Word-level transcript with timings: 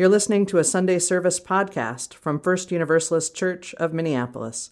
You're 0.00 0.08
listening 0.08 0.46
to 0.46 0.56
a 0.56 0.64
Sunday 0.64 0.98
service 0.98 1.38
podcast 1.38 2.14
from 2.14 2.40
First 2.40 2.72
Universalist 2.72 3.34
Church 3.34 3.74
of 3.74 3.92
Minneapolis. 3.92 4.70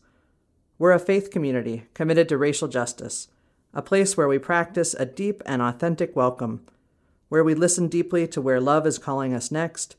We're 0.78 0.92
a 0.92 0.98
faith 0.98 1.30
community 1.30 1.84
committed 1.92 2.30
to 2.30 2.38
racial 2.38 2.66
justice, 2.66 3.28
a 3.74 3.82
place 3.82 4.16
where 4.16 4.26
we 4.26 4.38
practice 4.38 4.94
a 4.94 5.04
deep 5.04 5.42
and 5.44 5.60
authentic 5.60 6.16
welcome, 6.16 6.64
where 7.28 7.44
we 7.44 7.54
listen 7.54 7.88
deeply 7.88 8.26
to 8.26 8.40
where 8.40 8.58
love 8.58 8.86
is 8.86 8.96
calling 8.96 9.34
us 9.34 9.50
next, 9.50 9.96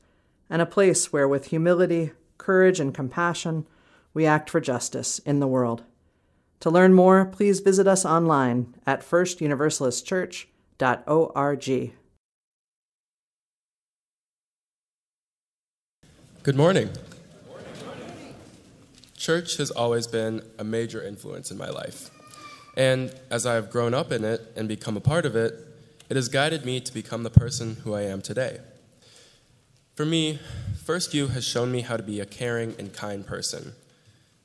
and 0.50 0.64
a 0.64 0.66
place 0.66 1.14
where, 1.14 1.28
with 1.28 1.50
humility, 1.50 2.14
courage, 2.40 2.80
and 2.80 2.96
compassion, 2.96 3.68
we 4.16 4.26
act 4.26 4.50
for 4.50 4.60
justice 4.60 5.20
in 5.20 5.40
the 5.40 5.46
world. 5.46 5.84
To 6.62 6.72
learn 6.72 6.96
more, 6.96 7.24
please 7.24 7.60
visit 7.60 7.86
us 7.86 8.04
online 8.04 8.74
at 8.88 9.08
firstuniversalistchurch.org. 9.08 11.94
Good 16.50 16.58
morning. 16.58 16.90
Church 19.16 19.58
has 19.58 19.70
always 19.70 20.08
been 20.08 20.42
a 20.58 20.64
major 20.64 21.00
influence 21.00 21.52
in 21.52 21.60
my 21.60 21.70
life. 21.70 22.10
And 22.76 23.14
as 23.30 23.46
I 23.46 23.54
have 23.54 23.70
grown 23.70 23.94
up 23.94 24.12
in 24.12 24.26
it 24.26 24.52
and 24.56 24.68
become 24.68 24.98
a 24.98 25.00
part 25.00 25.28
of 25.28 25.36
it, 25.36 25.54
it 26.10 26.16
has 26.16 26.28
guided 26.28 26.66
me 26.66 26.80
to 26.80 26.92
become 26.92 27.22
the 27.22 27.30
person 27.30 27.76
who 27.84 27.94
I 27.94 28.02
am 28.02 28.24
today. 28.24 28.62
For 29.94 30.08
me, 30.08 30.40
First 30.84 31.14
U 31.14 31.28
has 31.28 31.46
shown 31.46 31.72
me 31.72 31.82
how 31.82 31.98
to 31.98 32.02
be 32.02 32.20
a 32.20 32.26
caring 32.26 32.74
and 32.80 32.92
kind 32.92 33.28
person. 33.28 33.74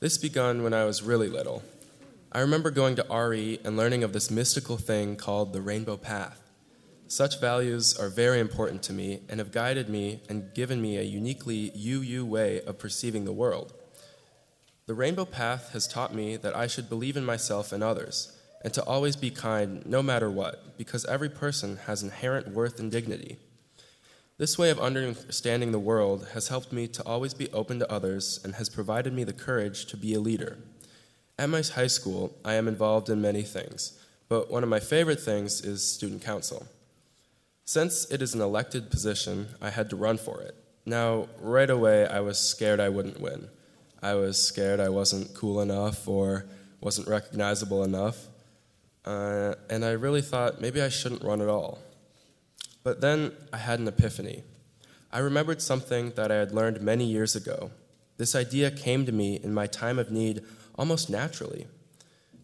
This 0.00 0.18
begun 0.18 0.62
when 0.62 0.74
I 0.74 0.84
was 0.84 1.02
really 1.02 1.30
little. 1.30 1.62
I 2.32 2.40
remember 2.40 2.70
going 2.70 2.96
to 2.96 3.06
RE 3.10 3.60
and 3.64 3.78
learning 3.78 4.04
of 4.04 4.12
this 4.12 4.30
mystical 4.30 4.76
thing 4.76 5.16
called 5.16 5.54
the 5.54 5.62
Rainbow 5.62 5.96
Path. 5.96 6.43
Such 7.06 7.40
values 7.40 7.96
are 7.98 8.08
very 8.08 8.40
important 8.40 8.82
to 8.84 8.92
me 8.92 9.20
and 9.28 9.38
have 9.38 9.52
guided 9.52 9.88
me 9.88 10.22
and 10.28 10.54
given 10.54 10.80
me 10.80 10.96
a 10.96 11.02
uniquely 11.02 11.70
UU 11.76 12.24
way 12.24 12.62
of 12.62 12.78
perceiving 12.78 13.24
the 13.24 13.32
world. 13.32 13.74
The 14.86 14.94
Rainbow 14.94 15.26
Path 15.26 15.70
has 15.72 15.86
taught 15.86 16.14
me 16.14 16.36
that 16.36 16.56
I 16.56 16.66
should 16.66 16.88
believe 16.88 17.16
in 17.16 17.24
myself 17.24 17.72
and 17.72 17.82
others, 17.82 18.38
and 18.62 18.72
to 18.74 18.82
always 18.84 19.16
be 19.16 19.30
kind 19.30 19.84
no 19.86 20.02
matter 20.02 20.30
what, 20.30 20.78
because 20.78 21.04
every 21.04 21.28
person 21.28 21.76
has 21.86 22.02
inherent 22.02 22.48
worth 22.48 22.80
and 22.80 22.90
dignity. 22.90 23.38
This 24.36 24.58
way 24.58 24.70
of 24.70 24.80
understanding 24.80 25.72
the 25.72 25.78
world 25.78 26.28
has 26.32 26.48
helped 26.48 26.72
me 26.72 26.88
to 26.88 27.02
always 27.04 27.34
be 27.34 27.52
open 27.52 27.78
to 27.78 27.92
others 27.92 28.40
and 28.42 28.54
has 28.56 28.68
provided 28.68 29.12
me 29.12 29.24
the 29.24 29.32
courage 29.32 29.86
to 29.86 29.96
be 29.96 30.14
a 30.14 30.20
leader. 30.20 30.58
At 31.38 31.50
my 31.50 31.62
high 31.62 31.86
school, 31.86 32.36
I 32.44 32.54
am 32.54 32.66
involved 32.66 33.08
in 33.08 33.20
many 33.20 33.42
things, 33.42 33.98
but 34.28 34.50
one 34.50 34.62
of 34.62 34.68
my 34.68 34.80
favorite 34.80 35.20
things 35.20 35.60
is 35.60 35.86
student 35.86 36.22
council. 36.22 36.66
Since 37.66 38.10
it 38.10 38.20
is 38.20 38.34
an 38.34 38.42
elected 38.42 38.90
position, 38.90 39.48
I 39.60 39.70
had 39.70 39.88
to 39.90 39.96
run 39.96 40.18
for 40.18 40.42
it. 40.42 40.54
Now, 40.84 41.28
right 41.40 41.70
away, 41.70 42.06
I 42.06 42.20
was 42.20 42.38
scared 42.38 42.78
I 42.78 42.90
wouldn't 42.90 43.20
win. 43.20 43.48
I 44.02 44.14
was 44.14 44.40
scared 44.40 44.80
I 44.80 44.90
wasn't 44.90 45.32
cool 45.32 45.62
enough 45.62 46.06
or 46.06 46.44
wasn't 46.82 47.08
recognizable 47.08 47.82
enough. 47.82 48.26
Uh, 49.06 49.54
and 49.70 49.82
I 49.82 49.92
really 49.92 50.20
thought 50.20 50.60
maybe 50.60 50.82
I 50.82 50.90
shouldn't 50.90 51.24
run 51.24 51.40
at 51.40 51.48
all. 51.48 51.78
But 52.82 53.00
then 53.00 53.32
I 53.50 53.56
had 53.56 53.80
an 53.80 53.88
epiphany. 53.88 54.42
I 55.10 55.20
remembered 55.20 55.62
something 55.62 56.10
that 56.16 56.30
I 56.30 56.34
had 56.34 56.52
learned 56.52 56.82
many 56.82 57.06
years 57.06 57.34
ago. 57.34 57.70
This 58.18 58.34
idea 58.34 58.70
came 58.70 59.06
to 59.06 59.12
me 59.12 59.40
in 59.42 59.54
my 59.54 59.66
time 59.66 59.98
of 59.98 60.10
need 60.10 60.42
almost 60.74 61.08
naturally. 61.08 61.66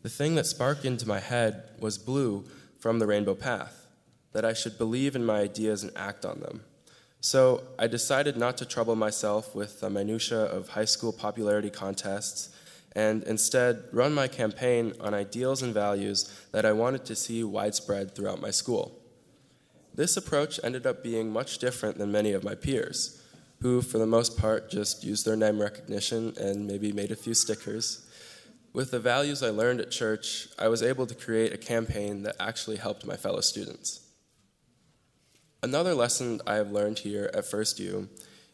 The 0.03 0.09
thing 0.09 0.35
that 0.37 0.47
sparked 0.47 0.87
into 0.87 1.07
my 1.07 1.21
head 1.21 1.65
was 1.79 1.98
blue 1.98 2.47
from 2.79 3.01
the 3.01 3.07
rainbow 3.07 3.35
path 3.35 3.81
that 4.33 4.45
I 4.45 4.53
should 4.53 4.78
believe 4.78 5.17
in 5.17 5.25
my 5.25 5.41
ideas 5.41 5.83
and 5.83 5.92
act 5.97 6.25
on 6.25 6.41
them. 6.41 6.62
So 7.20 7.62
I 7.78 7.86
decided 7.86 8.36
not 8.36 8.56
to 8.59 8.64
trouble 8.64 8.97
myself 8.97 9.55
with 9.55 9.81
the 9.81 9.91
minutiae 9.91 10.45
of 10.45 10.70
high 10.70 10.86
school 10.86 11.12
popularity 11.12 11.70
contests 11.70 12.55
and 12.92 13.23
instead 13.25 13.84
run 13.92 14.14
my 14.14 14.27
campaign 14.27 14.95
on 15.01 15.14
ideals 15.14 15.63
and 15.63 15.73
values 15.74 16.33
that 16.52 16.64
I 16.64 16.73
wanted 16.73 17.05
to 17.05 17.14
see 17.14 17.45
widespread 17.45 18.14
throughout 18.14 18.41
my 18.41 18.51
school. 18.51 18.96
This 19.95 20.17
approach 20.17 20.58
ended 20.64 20.86
up 20.86 21.02
being 21.02 21.30
much 21.30 21.58
different 21.58 21.98
than 21.98 22.11
many 22.11 22.33
of 22.33 22.42
my 22.42 22.55
peers, 22.55 23.23
who, 23.61 23.83
for 23.83 23.98
the 23.98 24.07
most 24.07 24.39
part, 24.39 24.70
just 24.70 25.05
used 25.05 25.27
their 25.27 25.36
name 25.36 25.61
recognition 25.61 26.33
and 26.39 26.67
maybe 26.67 26.92
made 26.92 27.11
a 27.11 27.17
few 27.17 27.35
stickers. 27.35 28.07
With 28.73 28.92
the 28.92 29.01
values 29.01 29.42
I 29.42 29.51
learned 29.51 29.80
at 29.80 29.91
church, 29.91 30.48
I 30.58 30.68
was 30.68 30.83
able 30.83 31.07
to 31.07 31.14
create 31.14 31.52
a 31.52 31.58
campaign 31.58 32.23
that 32.23 32.36
actually 32.41 32.77
helped 32.77 33.05
my 33.05 33.17
fellow 33.17 33.41
students. 33.41 34.01
Another 35.63 35.95
lesson 35.95 36.41
I 36.47 36.55
have 36.55 36.73
learned 36.73 37.01
here 37.01 37.31
at 37.35 37.45
First 37.45 37.79
U 37.81 38.09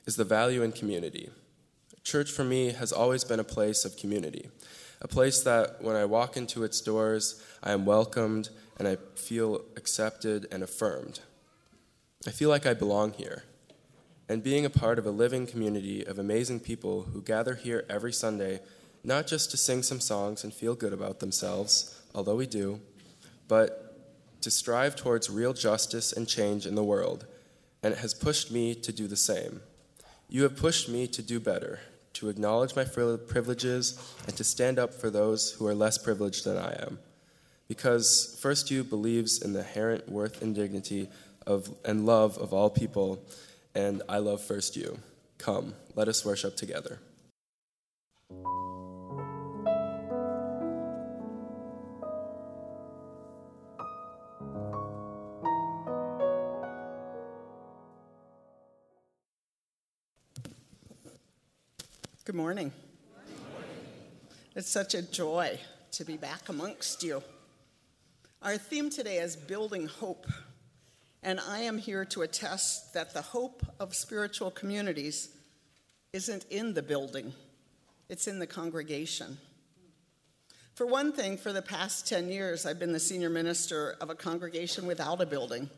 is 0.07 0.17
the 0.17 0.25
value 0.25 0.63
in 0.63 0.73
community. 0.73 1.31
Church 2.03 2.33
for 2.33 2.43
me 2.43 2.73
has 2.73 2.93
always 2.93 3.23
been 3.23 3.39
a 3.39 3.45
place 3.45 3.85
of 3.85 3.97
community, 3.97 4.49
a 5.01 5.07
place 5.07 5.41
that 5.45 5.81
when 5.81 5.95
I 5.95 6.05
walk 6.05 6.37
into 6.37 6.65
its 6.65 6.81
doors, 6.81 7.41
I 7.63 7.71
am 7.71 7.87
welcomed 7.87 8.49
and 8.77 8.89
I 8.89 8.97
feel 9.15 9.61
accepted 9.77 10.49
and 10.51 10.65
affirmed. 10.65 11.21
I 12.27 12.33
feel 12.33 12.49
like 12.49 12.67
I 12.67 12.75
belong 12.75 13.13
here. 13.13 13.45
And 14.29 14.43
being 14.43 14.65
a 14.65 14.71
part 14.71 14.99
of 14.99 15.07
a 15.07 15.13
living 15.13 15.47
community 15.47 16.05
of 16.05 16.19
amazing 16.19 16.59
people 16.59 17.03
who 17.03 17.23
gather 17.23 17.55
here 17.55 17.85
every 17.89 18.13
Sunday, 18.13 18.59
not 19.05 19.29
just 19.29 19.53
to 19.53 19.57
sing 19.57 19.85
some 19.85 20.01
songs 20.01 20.43
and 20.43 20.53
feel 20.53 20.75
good 20.75 20.93
about 20.93 21.21
themselves, 21.21 22.03
although 22.17 22.35
we 22.35 22.49
do, 22.49 22.81
but 23.47 23.86
to 24.47 24.51
strive 24.53 24.95
towards 24.95 25.29
real 25.29 25.53
justice 25.53 26.13
and 26.13 26.29
change 26.29 26.67
in 26.67 26.77
the 26.77 26.85
world, 26.85 27.27
and 27.83 27.93
it 27.93 27.99
has 27.99 28.15
pushed 28.15 28.53
me 28.53 28.77
to 28.77 28.93
do 28.93 29.09
the 29.09 29.17
same. 29.17 29.61
You 30.29 30.45
have 30.45 30.57
pushed 30.57 30.89
me 30.89 31.09
to 31.09 31.21
do 31.21 31.41
better, 31.41 31.81
to 32.13 32.29
acknowledge 32.29 32.77
my 32.77 32.85
privileges, 32.85 33.99
and 34.25 34.37
to 34.37 34.45
stand 34.45 34.79
up 34.79 34.95
for 34.95 35.11
those 35.11 35.51
who 35.51 35.67
are 35.67 35.75
less 35.75 35.99
privileged 35.99 36.45
than 36.45 36.59
I 36.59 36.81
am. 36.81 37.01
Because 37.67 38.39
First 38.41 38.71
U 38.71 38.85
believes 38.85 39.43
in 39.43 39.53
the 39.53 39.59
inherent 39.59 40.09
worth 40.09 40.41
and 40.41 40.55
dignity 40.55 41.09
of, 41.45 41.69
and 41.85 42.07
love 42.07 42.39
of 42.39 42.53
all 42.53 42.71
people, 42.71 43.19
and 43.75 44.01
I 44.09 44.19
love 44.19 44.41
First 44.41 44.77
U. 44.77 44.97
Come, 45.39 45.75
let 45.97 46.07
us 46.07 46.25
worship 46.25 46.55
together. 46.55 47.01
Good 62.27 62.35
morning. 62.35 62.73
It's 64.57 64.69
such 64.69 64.95
a 64.95 65.03
joy 65.03 65.61
to 65.93 66.05
be 66.05 66.17
back 66.17 66.49
amongst 66.49 67.05
you. 67.05 67.23
Our 68.43 68.59
theme 68.59 68.91
today 68.91 69.19
is 69.19 69.37
building 69.37 69.87
hope, 69.87 70.27
and 71.23 71.39
I 71.39 71.61
am 71.61 71.79
here 71.79 72.05
to 72.07 72.23
attest 72.23 72.95
that 72.95 73.15
the 73.15 73.23
hope 73.23 73.65
of 73.79 73.95
spiritual 73.95 74.51
communities 74.51 75.29
isn't 76.13 76.47
in 76.51 76.75
the 76.75 76.83
building, 76.83 77.33
it's 78.09 78.27
in 78.27 78.41
the 78.41 78.47
congregation. 78.49 79.39
For 80.75 80.85
one 80.85 81.13
thing, 81.13 81.37
for 81.37 81.53
the 81.53 81.63
past 81.63 82.09
10 82.09 82.29
years, 82.29 82.67
I've 82.67 82.81
been 82.81 82.93
the 82.93 82.99
senior 82.99 83.31
minister 83.31 83.95
of 84.01 84.11
a 84.11 84.17
congregation 84.17 84.85
without 84.87 85.21
a 85.21 85.27
building. 85.27 85.71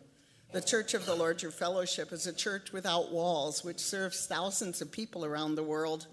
The 0.52 0.62
Church 0.62 0.94
of 0.94 1.04
the 1.04 1.14
Larger 1.14 1.50
Fellowship 1.50 2.10
is 2.10 2.26
a 2.26 2.32
church 2.32 2.72
without 2.72 3.12
walls, 3.12 3.62
which 3.62 3.80
serves 3.80 4.26
thousands 4.26 4.80
of 4.80 4.90
people 4.90 5.26
around 5.26 5.54
the 5.54 5.62
world 5.62 6.06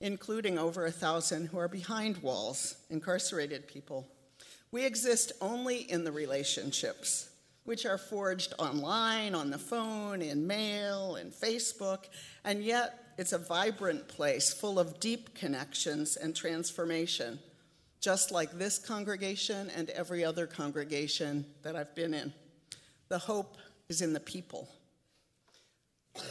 including 0.00 0.58
over 0.58 0.84
a 0.84 0.90
thousand 0.90 1.46
who 1.46 1.58
are 1.58 1.68
behind 1.68 2.18
walls, 2.18 2.76
incarcerated 2.90 3.66
people. 3.66 4.06
We 4.70 4.84
exist 4.84 5.32
only 5.40 5.90
in 5.90 6.04
the 6.04 6.12
relationships, 6.12 7.30
which 7.64 7.86
are 7.86 7.98
forged 7.98 8.52
online, 8.58 9.34
on 9.34 9.50
the 9.50 9.58
phone, 9.58 10.22
in 10.22 10.46
mail, 10.46 11.16
in 11.16 11.30
Facebook, 11.30 12.04
and 12.44 12.62
yet 12.62 13.14
it's 13.18 13.32
a 13.32 13.38
vibrant 13.38 14.06
place 14.08 14.52
full 14.52 14.78
of 14.78 15.00
deep 15.00 15.34
connections 15.34 16.16
and 16.16 16.36
transformation, 16.36 17.38
just 18.00 18.30
like 18.30 18.52
this 18.52 18.78
congregation 18.78 19.70
and 19.74 19.88
every 19.90 20.24
other 20.24 20.46
congregation 20.46 21.46
that 21.62 21.74
I've 21.74 21.94
been 21.94 22.12
in. 22.12 22.32
The 23.08 23.18
hope 23.18 23.56
is 23.88 24.02
in 24.02 24.12
the 24.12 24.20
people. 24.20 24.68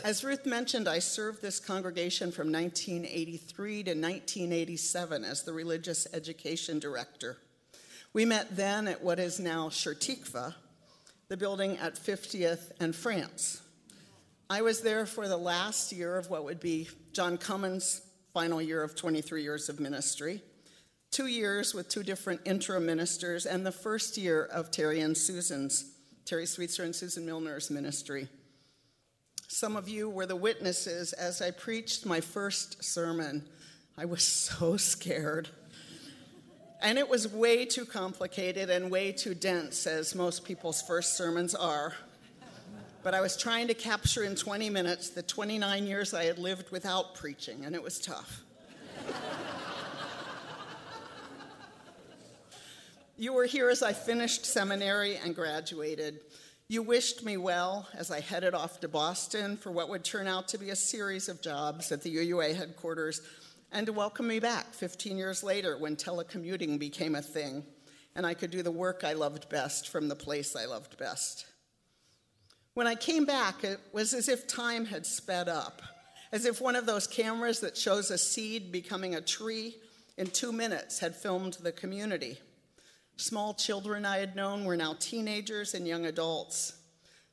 As 0.04 0.24
Ruth 0.24 0.46
mentioned, 0.46 0.88
I 0.88 1.00
served 1.00 1.42
this 1.42 1.60
congregation 1.60 2.32
from 2.32 2.52
1983 2.52 3.84
to 3.84 3.92
1987 3.92 5.24
as 5.24 5.44
the 5.44 5.54
religious 5.54 6.08
education 6.14 6.80
director. 6.80 7.38
We 8.14 8.26
met 8.26 8.56
then 8.56 8.88
at 8.88 9.04
what 9.04 9.20
is 9.20 9.40
now 9.40 9.70
Shir 9.70 9.94
Tikva, 9.94 10.56
the 11.28 11.38
building 11.38 11.78
at 11.78 11.96
50th 11.96 12.72
and 12.80 12.96
France. 12.96 13.62
I 14.50 14.62
was 14.62 14.82
there 14.82 15.06
for 15.06 15.28
the 15.28 15.38
last 15.38 15.92
year 15.92 16.18
of 16.18 16.30
what 16.30 16.44
would 16.44 16.60
be 16.60 16.88
John 17.14 17.38
Cummins' 17.38 18.02
final 18.34 18.62
year 18.62 18.84
of 18.84 18.96
23 18.96 19.42
years 19.42 19.70
of 19.70 19.80
ministry, 19.80 20.42
two 21.10 21.28
years 21.28 21.74
with 21.74 21.90
two 21.90 22.04
different 22.04 22.42
interim 22.46 22.86
ministers, 22.86 23.46
and 23.46 23.66
the 23.66 23.72
first 23.72 24.18
year 24.18 24.46
of 24.46 24.70
Terry 24.70 25.02
and 25.02 25.18
Susan's, 25.18 25.94
Terry 26.26 26.46
Sweetser 26.46 26.84
and 26.84 26.96
Susan 26.96 27.26
Milner's 27.26 27.72
ministry. 27.72 28.30
Some 29.48 29.76
of 29.76 29.88
you 29.88 30.10
were 30.10 30.26
the 30.26 30.36
witnesses 30.36 31.14
as 31.14 31.42
I 31.42 31.52
preached 31.52 32.06
my 32.06 32.20
first 32.20 32.84
sermon. 32.84 33.48
I 33.98 34.06
was 34.06 34.24
so 34.28 34.78
scared. 34.78 35.50
And 36.82 36.98
it 37.00 37.10
was 37.10 37.32
way 37.32 37.66
too 37.66 37.86
complicated 37.86 38.70
and 38.70 38.92
way 38.92 39.12
too 39.12 39.34
dense, 39.34 39.88
as 39.88 40.14
most 40.14 40.44
people's 40.44 40.82
first 40.82 41.16
sermons 41.16 41.56
are. 41.56 41.94
But 43.02 43.14
I 43.14 43.22
was 43.22 43.38
trying 43.38 43.68
to 43.68 43.74
capture 43.74 44.24
in 44.24 44.36
20 44.36 44.70
minutes 44.70 45.10
the 45.10 45.22
29 45.22 45.86
years 45.86 46.14
I 46.14 46.26
had 46.26 46.40
lived 46.40 46.72
without 46.72 47.16
preaching, 47.16 47.64
and 47.64 47.76
it 47.76 47.82
was 47.82 48.00
tough. 48.00 48.42
you 53.18 53.32
were 53.32 53.46
here 53.46 53.70
as 53.70 53.82
I 53.82 53.94
finished 53.94 54.46
seminary 54.46 55.18
and 55.18 55.36
graduated. 55.36 56.20
You 56.68 56.82
wished 56.82 57.24
me 57.24 57.38
well 57.38 57.88
as 57.94 58.10
I 58.10 58.22
headed 58.22 58.56
off 58.56 58.80
to 58.80 58.88
Boston 58.88 59.56
for 59.56 59.70
what 59.70 59.88
would 59.90 60.04
turn 60.04 60.26
out 60.26 60.48
to 60.48 60.58
be 60.58 60.72
a 60.72 60.76
series 60.76 61.30
of 61.30 61.40
jobs 61.40 61.92
at 61.92 62.02
the 62.02 62.16
UUA 62.16 62.56
headquarters 62.56 63.22
and 63.72 63.86
to 63.86 63.94
welcome 63.94 64.26
me 64.26 64.40
back 64.40 64.74
15 64.74 65.16
years 65.16 65.44
later 65.44 65.78
when 65.78 65.96
telecommuting 65.96 66.80
became 66.80 67.14
a 67.14 67.22
thing 67.22 67.64
and 68.16 68.26
I 68.26 68.34
could 68.34 68.50
do 68.50 68.64
the 68.64 68.72
work 68.72 69.04
I 69.04 69.14
loved 69.14 69.48
best 69.48 69.90
from 69.90 70.08
the 70.08 70.16
place 70.16 70.56
I 70.56 70.66
loved 70.66 70.98
best. 70.98 71.46
When 72.74 72.88
I 72.88 72.96
came 72.96 73.26
back, 73.26 73.64
it 73.64 73.80
was 73.94 74.16
as 74.16 74.28
if 74.28 74.48
time 74.48 74.86
had 74.86 75.06
sped 75.06 75.48
up, 75.48 75.84
as 76.32 76.46
if 76.46 76.62
one 76.62 76.76
of 76.76 76.88
those 76.88 77.06
cameras 77.06 77.60
that 77.60 77.78
shows 77.78 78.10
a 78.10 78.18
seed 78.18 78.72
becoming 78.72 79.14
a 79.14 79.22
tree 79.22 79.76
in 80.18 80.26
two 80.26 80.52
minutes 80.52 80.98
had 80.98 81.16
filmed 81.16 81.60
the 81.62 81.72
community. 81.72 82.40
Small 83.18 83.54
children 83.54 84.06
I 84.06 84.18
had 84.18 84.36
known 84.36 84.66
were 84.66 84.76
now 84.76 84.96
teenagers 85.00 85.74
and 85.74 85.88
young 85.88 86.06
adults. 86.06 86.74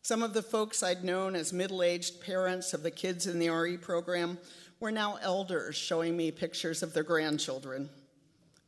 Some 0.02 0.22
of 0.22 0.32
the 0.32 0.42
folks 0.42 0.82
I'd 0.82 1.04
known 1.04 1.34
as 1.34 1.52
middle 1.52 1.82
aged 1.82 2.20
parents 2.20 2.72
of 2.72 2.82
the 2.82 2.90
kids 2.90 3.26
in 3.26 3.38
the 3.38 3.48
RE 3.48 3.76
program 3.78 4.38
were 4.80 4.92
now 4.92 5.18
elders 5.22 5.76
showing 5.76 6.16
me 6.16 6.30
pictures 6.30 6.82
of 6.82 6.92
their 6.92 7.02
grandchildren. 7.02 7.88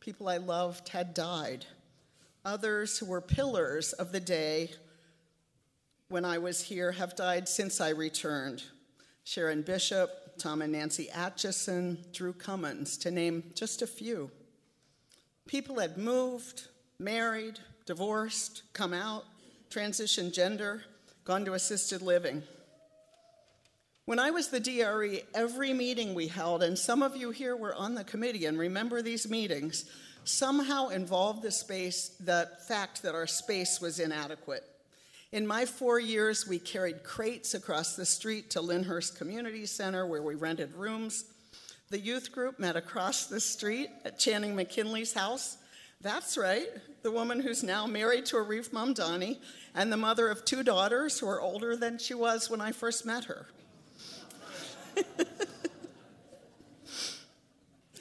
People 0.01 0.29
I 0.29 0.37
loved 0.37 0.91
had 0.91 1.15
died. 1.15 1.67
Others 2.45 2.99
who 2.99 3.07
were 3.07 3.21
pillars 3.21 3.93
of 3.95 4.13
the 4.13 4.21
day 4.21 4.71
when 6.09 6.25
I 6.25 6.39
was 6.39 6.63
here 6.63 6.93
have 6.93 7.17
died 7.17 7.49
since 7.49 7.81
I 7.81 7.89
returned. 7.91 8.65
Sharon 9.25 9.63
Bishop, 9.63 10.37
Tom 10.39 10.63
and 10.63 10.73
Nancy 10.73 11.09
Atchison, 11.11 12.05
Drew 12.13 12.33
Cummins, 12.33 12.97
to 12.99 13.11
name 13.11 13.53
just 13.55 13.83
a 13.83 13.87
few. 13.87 14.31
People 15.47 15.79
had 15.79 15.97
moved, 15.97 16.69
married, 16.99 17.59
divorced, 17.87 18.63
come 18.73 18.93
out, 18.93 19.25
transitioned 19.71 20.33
gender, 20.33 20.85
gone 21.25 21.45
to 21.45 21.55
assisted 21.55 22.03
living. 22.03 22.43
When 24.07 24.19
I 24.19 24.31
was 24.31 24.49
the 24.49 24.61
DRE, 24.61 25.23
every 25.35 25.73
meeting 25.73 26.15
we 26.15 26.29
held, 26.29 26.63
and 26.63 26.79
some 26.79 27.03
of 27.03 27.17
you 27.17 27.31
here 27.31 27.57
were 27.57 27.75
on 27.75 27.95
the 27.95 28.05
committee 28.05 28.45
and 28.45 28.59
remember 28.59 29.01
these 29.01 29.31
meetings, 29.31 29.87
somehow 30.25 30.89
involved 30.89 31.43
the 31.43 31.51
space, 31.51 32.11
the 32.21 32.51
fact 32.69 33.03
that 33.03 33.15
our 33.15 33.27
space 33.27 33.81
was 33.81 34.01
inadequate. 34.01 34.65
In 35.33 35.47
my 35.47 35.65
four 35.65 35.99
years, 35.99 36.47
we 36.47 36.59
carried 36.59 37.03
crates 37.03 37.55
across 37.55 37.97
the 37.97 38.07
street 38.07 38.51
to 38.51 38.61
Lynnhurst 38.61 39.17
Community 39.17 39.67
Center 39.67 40.07
where 40.07 40.23
we 40.23 40.35
rented 40.35 40.75
rooms. 40.75 41.25
The 41.91 41.99
youth 41.99 42.31
group 42.31 42.59
met 42.59 42.77
across 42.77 43.27
the 43.27 43.41
street 43.41 43.89
at 44.05 44.19
Channing 44.19 44.55
McKinley's 44.55 45.13
house. 45.13 45.57
That's 46.05 46.37
right, 46.37 46.69
the 47.03 47.11
woman 47.11 47.41
who's 47.41 47.63
now 47.63 47.87
married 47.87 48.27
to 48.27 48.37
Arif 48.37 48.69
Mamdani, 48.73 49.39
and 49.75 49.91
the 49.91 49.97
mother 49.97 50.29
of 50.29 50.45
two 50.45 50.63
daughters 50.63 51.19
who 51.19 51.27
are 51.27 51.41
older 51.41 51.77
than 51.77 51.97
she 51.97 52.13
was 52.13 52.51
when 52.51 52.61
I 52.61 52.73
first 52.73 53.07
met 53.07 53.25
her. 53.25 53.47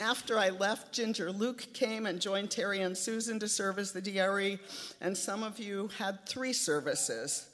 After 0.02 0.38
I 0.38 0.50
left, 0.50 0.92
Ginger 0.92 1.32
Luke 1.32 1.68
came 1.74 2.06
and 2.06 2.20
joined 2.20 2.52
Terry 2.52 2.82
and 2.82 2.98
Susan 2.98 3.40
to 3.40 3.48
serve 3.48 3.80
as 3.80 3.94
the 3.94 4.02
DRE, 4.02 4.60
and 5.00 5.18
some 5.18 5.42
of 5.42 5.58
you 5.58 5.90
had 5.98 6.26
three 6.26 6.52
services. 6.52 7.48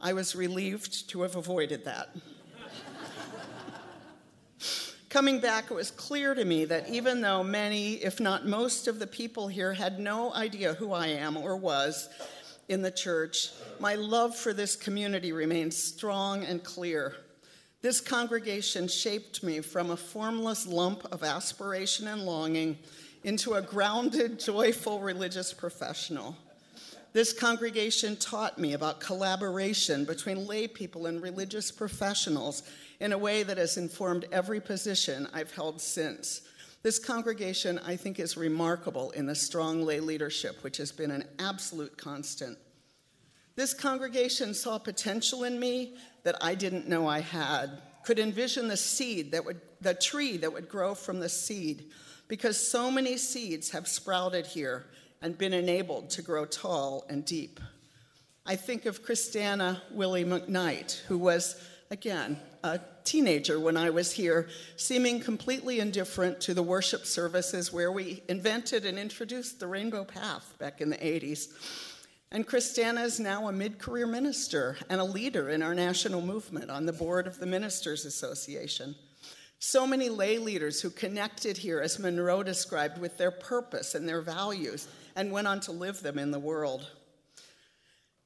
I 0.00 0.14
was 0.14 0.34
relieved 0.34 1.10
to 1.10 1.20
have 1.20 1.36
avoided 1.36 1.84
that. 1.84 2.08
Coming 5.10 5.40
back, 5.40 5.72
it 5.72 5.74
was 5.74 5.90
clear 5.90 6.34
to 6.34 6.44
me 6.44 6.64
that 6.66 6.88
even 6.88 7.20
though 7.20 7.42
many, 7.42 7.94
if 7.94 8.20
not 8.20 8.46
most, 8.46 8.86
of 8.86 9.00
the 9.00 9.08
people 9.08 9.48
here 9.48 9.72
had 9.72 9.98
no 9.98 10.32
idea 10.34 10.74
who 10.74 10.92
I 10.92 11.08
am 11.08 11.36
or 11.36 11.56
was 11.56 12.08
in 12.68 12.80
the 12.80 12.92
church, 12.92 13.48
my 13.80 13.96
love 13.96 14.36
for 14.36 14.52
this 14.52 14.76
community 14.76 15.32
remains 15.32 15.76
strong 15.76 16.44
and 16.44 16.62
clear. 16.62 17.16
This 17.82 18.00
congregation 18.00 18.86
shaped 18.86 19.42
me 19.42 19.60
from 19.60 19.90
a 19.90 19.96
formless 19.96 20.64
lump 20.64 21.04
of 21.10 21.24
aspiration 21.24 22.06
and 22.06 22.22
longing 22.22 22.78
into 23.24 23.54
a 23.54 23.62
grounded, 23.62 24.38
joyful 24.38 25.00
religious 25.00 25.52
professional. 25.52 26.36
This 27.12 27.32
congregation 27.32 28.14
taught 28.14 28.58
me 28.58 28.74
about 28.74 29.00
collaboration 29.00 30.04
between 30.04 30.46
lay 30.46 30.68
people 30.68 31.06
and 31.06 31.20
religious 31.20 31.72
professionals 31.72 32.62
in 33.00 33.12
a 33.12 33.18
way 33.18 33.42
that 33.42 33.58
has 33.58 33.76
informed 33.76 34.26
every 34.30 34.60
position 34.60 35.26
I've 35.32 35.52
held 35.52 35.80
since. 35.80 36.42
This 36.82 36.98
congregation, 36.98 37.78
I 37.84 37.96
think, 37.96 38.18
is 38.18 38.36
remarkable 38.36 39.10
in 39.10 39.26
the 39.26 39.34
strong 39.34 39.82
lay 39.82 40.00
leadership, 40.00 40.62
which 40.62 40.76
has 40.78 40.92
been 40.92 41.10
an 41.10 41.24
absolute 41.38 41.96
constant. 41.98 42.56
This 43.56 43.74
congregation 43.74 44.54
saw 44.54 44.78
potential 44.78 45.44
in 45.44 45.60
me 45.60 45.96
that 46.22 46.36
I 46.40 46.54
didn't 46.54 46.88
know 46.88 47.06
I 47.06 47.20
had, 47.20 47.82
could 48.04 48.18
envision 48.18 48.68
the 48.68 48.76
seed 48.76 49.32
that 49.32 49.44
would, 49.44 49.60
the 49.80 49.92
tree 49.94 50.38
that 50.38 50.52
would 50.52 50.68
grow 50.68 50.94
from 50.94 51.20
the 51.20 51.28
seed, 51.28 51.90
because 52.28 52.56
so 52.56 52.90
many 52.90 53.16
seeds 53.16 53.70
have 53.70 53.88
sprouted 53.88 54.46
here 54.46 54.86
and 55.20 55.36
been 55.36 55.52
enabled 55.52 56.08
to 56.10 56.22
grow 56.22 56.46
tall 56.46 57.04
and 57.10 57.24
deep. 57.26 57.60
I 58.46 58.56
think 58.56 58.86
of 58.86 59.02
Christana 59.02 59.82
Wille 59.90 60.24
McKnight, 60.24 61.00
who 61.02 61.18
was, 61.18 61.62
again, 61.90 62.40
a 62.62 62.80
teenager 63.04 63.58
when 63.58 63.76
I 63.76 63.90
was 63.90 64.12
here, 64.12 64.48
seeming 64.76 65.20
completely 65.20 65.80
indifferent 65.80 66.40
to 66.42 66.54
the 66.54 66.62
worship 66.62 67.06
services 67.06 67.72
where 67.72 67.90
we 67.90 68.22
invented 68.28 68.84
and 68.84 68.98
introduced 68.98 69.60
the 69.60 69.66
Rainbow 69.66 70.04
Path 70.04 70.54
back 70.58 70.80
in 70.80 70.90
the 70.90 70.96
80s. 70.96 71.48
And 72.32 72.46
Christana 72.46 73.02
is 73.02 73.18
now 73.18 73.48
a 73.48 73.52
mid 73.52 73.78
career 73.78 74.06
minister 74.06 74.76
and 74.88 75.00
a 75.00 75.04
leader 75.04 75.50
in 75.50 75.62
our 75.62 75.74
national 75.74 76.20
movement 76.20 76.70
on 76.70 76.86
the 76.86 76.92
board 76.92 77.26
of 77.26 77.40
the 77.40 77.46
Ministers 77.46 78.04
Association. 78.04 78.94
So 79.58 79.86
many 79.86 80.08
lay 80.08 80.38
leaders 80.38 80.80
who 80.80 80.90
connected 80.90 81.56
here, 81.56 81.80
as 81.80 81.98
Monroe 81.98 82.42
described, 82.42 82.98
with 82.98 83.18
their 83.18 83.30
purpose 83.30 83.94
and 83.94 84.08
their 84.08 84.22
values 84.22 84.88
and 85.16 85.32
went 85.32 85.48
on 85.48 85.60
to 85.60 85.72
live 85.72 86.00
them 86.00 86.18
in 86.18 86.30
the 86.30 86.38
world. 86.38 86.86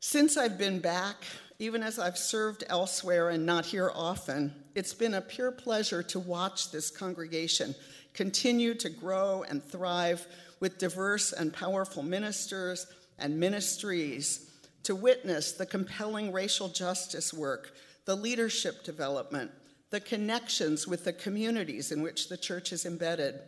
Since 0.06 0.36
I've 0.36 0.58
been 0.58 0.80
back, 0.80 1.24
even 1.58 1.82
as 1.82 1.98
I've 1.98 2.18
served 2.18 2.62
elsewhere 2.68 3.30
and 3.30 3.46
not 3.46 3.64
here 3.64 3.90
often, 3.94 4.54
it's 4.74 4.92
been 4.92 5.14
a 5.14 5.22
pure 5.22 5.50
pleasure 5.50 6.02
to 6.02 6.20
watch 6.20 6.70
this 6.70 6.90
congregation 6.90 7.74
continue 8.12 8.74
to 8.74 8.90
grow 8.90 9.46
and 9.48 9.64
thrive 9.64 10.26
with 10.60 10.76
diverse 10.76 11.32
and 11.32 11.54
powerful 11.54 12.02
ministers 12.02 12.86
and 13.18 13.40
ministries 13.40 14.50
to 14.82 14.94
witness 14.94 15.52
the 15.52 15.64
compelling 15.64 16.32
racial 16.32 16.68
justice 16.68 17.32
work, 17.32 17.72
the 18.04 18.14
leadership 18.14 18.84
development, 18.84 19.50
the 19.88 20.00
connections 20.00 20.86
with 20.86 21.04
the 21.04 21.14
communities 21.14 21.90
in 21.90 22.02
which 22.02 22.28
the 22.28 22.36
church 22.36 22.74
is 22.74 22.84
embedded. 22.84 23.40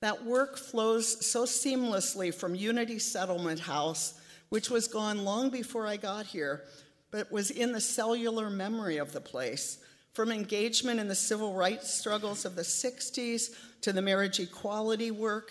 That 0.00 0.24
work 0.24 0.56
flows 0.56 1.26
so 1.26 1.44
seamlessly 1.44 2.32
from 2.32 2.54
Unity 2.54 2.98
Settlement 2.98 3.60
House, 3.60 4.18
which 4.54 4.70
was 4.70 4.86
gone 4.86 5.24
long 5.24 5.50
before 5.50 5.84
I 5.84 5.96
got 5.96 6.26
here, 6.26 6.62
but 7.10 7.32
was 7.32 7.50
in 7.50 7.72
the 7.72 7.80
cellular 7.80 8.48
memory 8.48 8.98
of 8.98 9.12
the 9.12 9.20
place. 9.20 9.78
From 10.12 10.30
engagement 10.30 11.00
in 11.00 11.08
the 11.08 11.14
civil 11.16 11.54
rights 11.54 11.92
struggles 11.92 12.44
of 12.44 12.54
the 12.54 12.62
60s 12.62 13.50
to 13.80 13.92
the 13.92 14.00
marriage 14.00 14.38
equality 14.38 15.10
work 15.10 15.50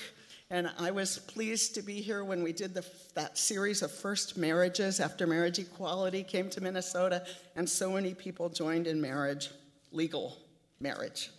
and 0.50 0.72
I 0.80 0.92
was 0.92 1.20
pleased 1.20 1.76
to 1.76 1.82
be 1.82 2.00
here 2.00 2.24
when 2.24 2.44
we 2.44 2.54
did 2.54 2.74
the, 2.74 2.86
that 3.14 3.38
series 3.38 3.82
of 3.82 3.92
first 3.92 4.38
marriages 4.38 5.02
after 5.02 5.28
marriage 5.28 5.60
equality 5.60 6.24
came 6.24 6.50
to 6.52 6.62
Minnesota, 6.62 7.26
and 7.58 7.68
so 7.68 7.92
many 7.92 8.14
people 8.14 8.48
joined 8.48 8.88
in 8.88 9.02
marriage, 9.02 9.50
legal 9.92 10.38
marriage. 10.80 11.30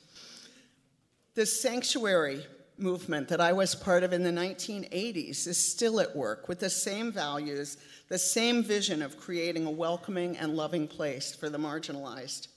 This 1.34 1.62
sanctuary 1.62 2.44
movement 2.78 3.28
that 3.28 3.40
I 3.40 3.52
was 3.52 3.74
part 3.74 4.02
of 4.02 4.12
in 4.12 4.22
the 4.22 4.30
1980s 4.30 5.46
is 5.46 5.56
still 5.56 6.00
at 6.00 6.16
work 6.16 6.48
with 6.48 6.60
the 6.60 6.70
same 6.70 7.12
values, 7.12 7.76
the 8.08 8.18
same 8.18 8.62
vision 8.62 9.02
of 9.02 9.18
creating 9.18 9.66
a 9.66 9.70
welcoming 9.70 10.36
and 10.36 10.56
loving 10.56 10.88
place 10.88 11.34
for 11.34 11.48
the 11.48 11.58
marginalized. 11.58 12.48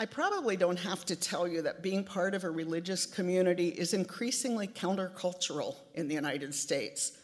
I 0.00 0.06
probably 0.06 0.56
don't 0.56 0.78
have 0.78 1.04
to 1.06 1.16
tell 1.16 1.48
you 1.48 1.62
that 1.62 1.82
being 1.82 2.04
part 2.04 2.34
of 2.34 2.44
a 2.44 2.50
religious 2.50 3.04
community 3.04 3.68
is 3.68 3.94
increasingly 3.94 4.68
countercultural 4.68 5.74
in 5.94 6.06
the 6.06 6.14
United 6.14 6.54
States. 6.54 7.18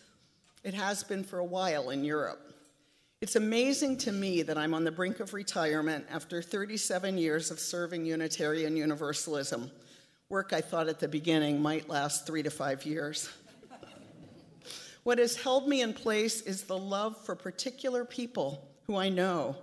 It 0.64 0.75
has 0.75 1.04
been 1.04 1.23
for 1.23 1.38
a 1.38 1.45
while 1.45 1.90
in 1.90 2.02
Europe. 2.02 2.52
It's 3.21 3.37
amazing 3.37 3.99
to 3.99 4.12
me 4.12 4.43
that 4.43 4.59
I'm 4.59 4.75
on 4.75 4.83
the 4.83 4.90
brink 4.90 5.21
of 5.21 5.35
retirement 5.35 6.04
after 6.11 6.43
37 6.43 7.16
years 7.16 7.50
of 7.50 7.61
serving 7.61 8.04
Unitarian 8.04 8.76
Universalism, 8.76 9.71
work 10.28 10.52
I 10.52 10.61
thought 10.61 10.88
at 10.88 11.00
the 11.00 11.09
beginning 11.09 11.61
might 11.61 11.88
last 11.88 12.26
three 12.26 12.43
to 12.43 12.50
five 12.50 12.87
years. 12.87 13.28
what 15.02 15.19
has 15.19 15.37
held 15.37 15.69
me 15.69 15.83
in 15.83 15.93
place 15.93 16.40
is 16.43 16.62
the 16.62 16.78
love 16.78 17.16
for 17.25 17.35
particular 17.35 18.04
people 18.04 18.69
who 18.87 18.97
I 18.97 19.09
know, 19.09 19.57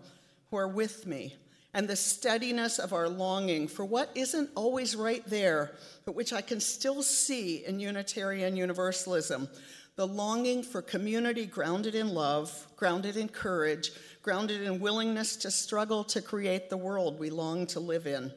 who 0.50 0.58
are 0.58 0.68
with 0.68 1.06
me, 1.08 1.36
and 1.74 1.88
the 1.88 1.96
steadiness 1.96 2.80
of 2.80 2.94
our 2.94 3.08
longing 3.08 3.68
for 3.68 3.86
what 3.86 4.12
isn't 4.14 4.50
always 4.56 4.96
right 4.96 5.26
there, 5.28 5.72
but 6.06 6.16
which 6.16 6.34
I 6.34 6.42
can 6.42 6.60
still 6.60 7.02
see 7.02 7.66
in 7.66 7.80
Unitarian 7.80 8.56
Universalism 8.56 9.48
the 9.96 10.08
longing 10.08 10.64
for 10.64 10.82
community 10.82 11.46
grounded 11.46 11.96
in 11.96 12.14
love, 12.14 12.68
grounded 12.76 13.18
in 13.18 13.28
courage, 13.28 13.92
grounded 14.22 14.62
in 14.62 14.80
willingness 14.80 15.36
to 15.38 15.52
struggle 15.52 16.04
to 16.06 16.22
create 16.22 16.70
the 16.70 16.78
world 16.78 17.20
we 17.20 17.30
long 17.30 17.68
to 17.68 17.80
live 17.80 18.08
in. 18.08 18.32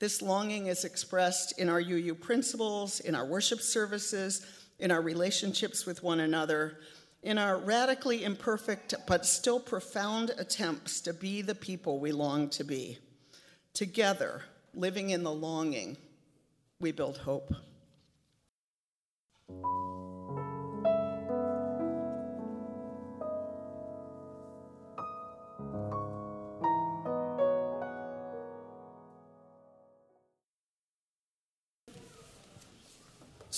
This 0.00 0.22
longing 0.22 0.66
is 0.66 0.84
expressed 0.84 1.58
in 1.58 1.68
our 1.68 1.78
UU 1.78 2.14
principles, 2.14 3.00
in 3.00 3.14
our 3.14 3.26
worship 3.26 3.60
services, 3.60 4.44
in 4.78 4.90
our 4.90 5.02
relationships 5.02 5.84
with 5.84 6.02
one 6.02 6.20
another, 6.20 6.78
in 7.22 7.36
our 7.36 7.58
radically 7.58 8.24
imperfect 8.24 8.94
but 9.06 9.26
still 9.26 9.60
profound 9.60 10.30
attempts 10.38 11.02
to 11.02 11.12
be 11.12 11.42
the 11.42 11.54
people 11.54 12.00
we 12.00 12.12
long 12.12 12.48
to 12.48 12.64
be. 12.64 12.98
Together, 13.74 14.42
living 14.74 15.10
in 15.10 15.22
the 15.22 15.30
longing, 15.30 15.98
we 16.80 16.92
build 16.92 17.18
hope. 17.18 17.52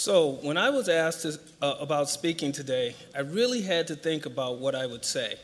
So, 0.05 0.31
when 0.43 0.57
I 0.57 0.71
was 0.71 0.89
asked 0.89 1.23
to, 1.23 1.39
uh, 1.65 1.77
about 1.79 2.11
speaking 2.11 2.51
today, 2.51 2.97
I 3.15 3.21
really 3.21 3.63
had 3.63 3.87
to 3.87 3.95
think 3.95 4.27
about 4.27 4.59
what 4.59 4.75
I 4.75 4.85
would 4.85 5.05
say. 5.05 5.37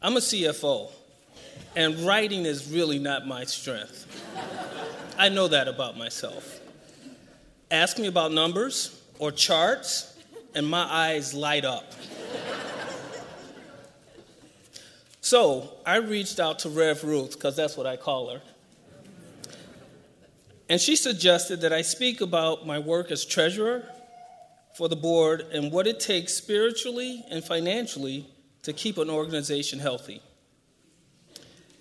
I'm 0.00 0.16
a 0.16 0.20
CFO, 0.20 0.90
and 1.76 1.98
writing 1.98 2.46
is 2.46 2.72
really 2.72 2.98
not 2.98 3.26
my 3.26 3.44
strength. 3.44 4.06
I 5.18 5.28
know 5.28 5.46
that 5.48 5.68
about 5.68 5.98
myself. 5.98 6.58
Ask 7.70 7.98
me 7.98 8.06
about 8.06 8.32
numbers 8.32 8.98
or 9.18 9.30
charts, 9.30 10.16
and 10.54 10.66
my 10.66 10.84
eyes 10.90 11.34
light 11.34 11.66
up. 11.66 11.92
so, 15.20 15.70
I 15.84 15.96
reached 15.96 16.40
out 16.40 16.60
to 16.60 16.70
Rev 16.70 17.04
Ruth, 17.04 17.34
because 17.34 17.56
that's 17.56 17.76
what 17.76 17.86
I 17.86 17.98
call 17.98 18.30
her, 18.30 18.40
and 20.70 20.80
she 20.80 20.94
suggested 20.94 21.62
that 21.62 21.72
I 21.72 21.82
speak 21.82 22.20
about 22.20 22.64
my 22.64 22.78
work 22.78 23.10
as 23.10 23.24
treasurer 23.24 23.82
for 24.76 24.88
the 24.88 24.94
board 24.94 25.40
and 25.52 25.72
what 25.72 25.88
it 25.88 25.98
takes 25.98 26.32
spiritually 26.32 27.24
and 27.28 27.42
financially 27.42 28.28
to 28.62 28.72
keep 28.72 28.96
an 28.96 29.10
organization 29.10 29.80
healthy. 29.80 30.22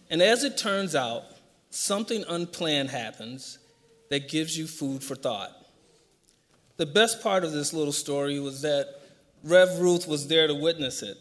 And 0.10 0.24
as 0.24 0.43
it 0.43 0.58
turns 0.58 0.96
out, 0.96 1.25
something 1.69 2.25
unplanned 2.27 2.89
happens 2.89 3.60
that 4.10 4.27
gives 4.27 4.58
you 4.58 4.65
food 4.65 5.03
for 5.03 5.13
thought. 5.13 5.51
The 6.77 6.88
best 6.88 7.22
part 7.22 7.43
of 7.43 7.51
this 7.51 7.74
little 7.74 7.93
story 7.93 8.39
was 8.39 8.63
that 8.63 8.88
Rev 9.43 9.79
Ruth 9.79 10.08
was 10.08 10.27
there 10.27 10.48
to 10.48 10.55
witness 10.55 11.03
it. 11.03 11.17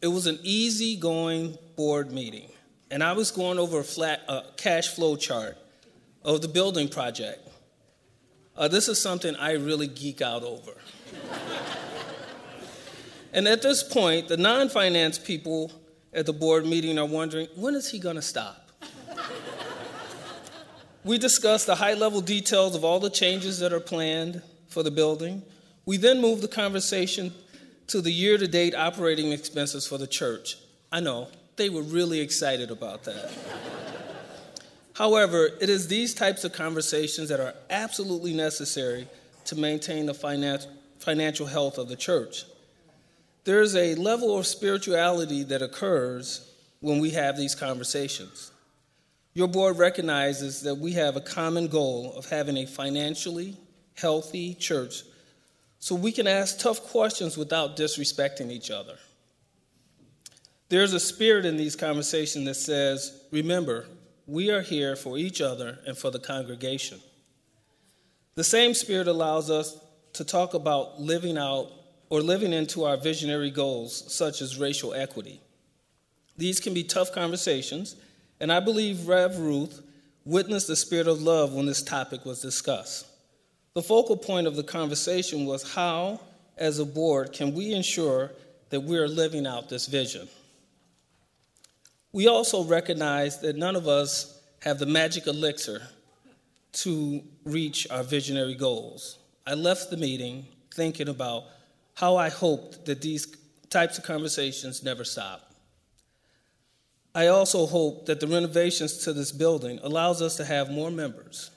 It 0.00 0.06
was 0.06 0.28
an 0.28 0.38
easy-going 0.44 1.58
board 1.74 2.12
meeting, 2.12 2.48
and 2.92 3.02
I 3.02 3.12
was 3.12 3.32
going 3.32 3.58
over 3.58 3.80
a 3.80 3.84
flat 3.84 4.20
uh, 4.28 4.42
cash 4.56 4.86
flow 4.86 5.16
chart 5.16 5.58
of 6.24 6.40
the 6.42 6.48
building 6.48 6.88
project. 6.88 7.48
Uh, 8.56 8.68
this 8.68 8.88
is 8.88 9.00
something 9.00 9.34
I 9.36 9.52
really 9.52 9.86
geek 9.86 10.20
out 10.20 10.42
over. 10.42 10.72
and 13.32 13.48
at 13.48 13.62
this 13.62 13.82
point, 13.82 14.28
the 14.28 14.36
non 14.36 14.68
finance 14.68 15.18
people 15.18 15.72
at 16.12 16.26
the 16.26 16.32
board 16.32 16.66
meeting 16.66 16.98
are 16.98 17.06
wondering 17.06 17.48
when 17.56 17.74
is 17.74 17.90
he 17.90 17.98
going 17.98 18.16
to 18.16 18.22
stop? 18.22 18.70
we 21.04 21.18
discuss 21.18 21.64
the 21.64 21.74
high 21.74 21.94
level 21.94 22.20
details 22.20 22.74
of 22.74 22.84
all 22.84 23.00
the 23.00 23.10
changes 23.10 23.58
that 23.60 23.72
are 23.72 23.80
planned 23.80 24.42
for 24.68 24.82
the 24.82 24.90
building. 24.90 25.42
We 25.86 25.96
then 25.96 26.20
move 26.20 26.42
the 26.42 26.48
conversation 26.48 27.32
to 27.88 28.00
the 28.00 28.12
year 28.12 28.38
to 28.38 28.46
date 28.46 28.74
operating 28.74 29.32
expenses 29.32 29.86
for 29.86 29.98
the 29.98 30.06
church. 30.06 30.56
I 30.90 31.00
know, 31.00 31.28
they 31.56 31.68
were 31.70 31.82
really 31.82 32.20
excited 32.20 32.70
about 32.70 33.04
that. 33.04 33.32
However, 34.94 35.50
it 35.60 35.70
is 35.70 35.88
these 35.88 36.14
types 36.14 36.44
of 36.44 36.52
conversations 36.52 37.28
that 37.30 37.40
are 37.40 37.54
absolutely 37.70 38.34
necessary 38.34 39.08
to 39.46 39.56
maintain 39.56 40.06
the 40.06 40.14
financial 40.98 41.46
health 41.46 41.78
of 41.78 41.88
the 41.88 41.96
church. 41.96 42.44
There 43.44 43.60
is 43.60 43.74
a 43.74 43.94
level 43.96 44.38
of 44.38 44.46
spirituality 44.46 45.42
that 45.44 45.62
occurs 45.62 46.48
when 46.80 47.00
we 47.00 47.10
have 47.10 47.36
these 47.36 47.54
conversations. 47.54 48.52
Your 49.34 49.48
board 49.48 49.78
recognizes 49.78 50.60
that 50.62 50.74
we 50.74 50.92
have 50.92 51.16
a 51.16 51.20
common 51.20 51.68
goal 51.68 52.12
of 52.14 52.28
having 52.28 52.58
a 52.58 52.66
financially 52.66 53.56
healthy 53.94 54.54
church 54.54 55.02
so 55.78 55.94
we 55.94 56.12
can 56.12 56.26
ask 56.26 56.58
tough 56.58 56.82
questions 56.82 57.36
without 57.36 57.76
disrespecting 57.76 58.50
each 58.50 58.70
other. 58.70 58.96
There's 60.68 60.92
a 60.92 61.00
spirit 61.00 61.44
in 61.44 61.56
these 61.56 61.74
conversations 61.74 62.44
that 62.44 62.54
says, 62.54 63.24
remember, 63.32 63.86
we 64.26 64.50
are 64.50 64.62
here 64.62 64.96
for 64.96 65.18
each 65.18 65.40
other 65.40 65.78
and 65.86 65.96
for 65.96 66.10
the 66.10 66.18
congregation. 66.18 67.00
The 68.34 68.44
same 68.44 68.74
Spirit 68.74 69.08
allows 69.08 69.50
us 69.50 69.78
to 70.14 70.24
talk 70.24 70.54
about 70.54 71.00
living 71.00 71.36
out 71.36 71.70
or 72.08 72.20
living 72.20 72.52
into 72.52 72.84
our 72.84 72.96
visionary 72.96 73.50
goals, 73.50 74.12
such 74.12 74.42
as 74.42 74.58
racial 74.58 74.94
equity. 74.94 75.40
These 76.36 76.60
can 76.60 76.74
be 76.74 76.84
tough 76.84 77.12
conversations, 77.12 77.96
and 78.40 78.52
I 78.52 78.60
believe 78.60 79.08
Rev 79.08 79.38
Ruth 79.38 79.82
witnessed 80.24 80.66
the 80.68 80.76
spirit 80.76 81.08
of 81.08 81.22
love 81.22 81.52
when 81.52 81.66
this 81.66 81.82
topic 81.82 82.24
was 82.24 82.40
discussed. 82.40 83.06
The 83.74 83.82
focal 83.82 84.16
point 84.16 84.46
of 84.46 84.56
the 84.56 84.62
conversation 84.62 85.46
was 85.46 85.74
how, 85.74 86.20
as 86.58 86.78
a 86.78 86.84
board, 86.84 87.32
can 87.32 87.54
we 87.54 87.72
ensure 87.72 88.32
that 88.70 88.80
we 88.80 88.98
are 88.98 89.08
living 89.08 89.46
out 89.46 89.68
this 89.68 89.86
vision? 89.86 90.28
We 92.12 92.28
also 92.28 92.64
recognize 92.64 93.40
that 93.40 93.56
none 93.56 93.74
of 93.74 93.88
us 93.88 94.40
have 94.60 94.78
the 94.78 94.86
magic 94.86 95.26
elixir 95.26 95.82
to 96.72 97.22
reach 97.44 97.86
our 97.90 98.02
visionary 98.02 98.54
goals. 98.54 99.18
I 99.46 99.54
left 99.54 99.90
the 99.90 99.96
meeting 99.96 100.46
thinking 100.74 101.08
about 101.08 101.44
how 101.94 102.16
I 102.16 102.28
hoped 102.28 102.86
that 102.86 103.00
these 103.00 103.26
types 103.70 103.98
of 103.98 104.04
conversations 104.04 104.82
never 104.82 105.04
stop. 105.04 105.52
I 107.14 107.26
also 107.26 107.66
hope 107.66 108.06
that 108.06 108.20
the 108.20 108.26
renovations 108.26 108.98
to 109.04 109.12
this 109.12 109.32
building 109.32 109.78
allows 109.82 110.22
us 110.22 110.36
to 110.36 110.44
have 110.44 110.70
more 110.70 110.90
members 110.90 111.50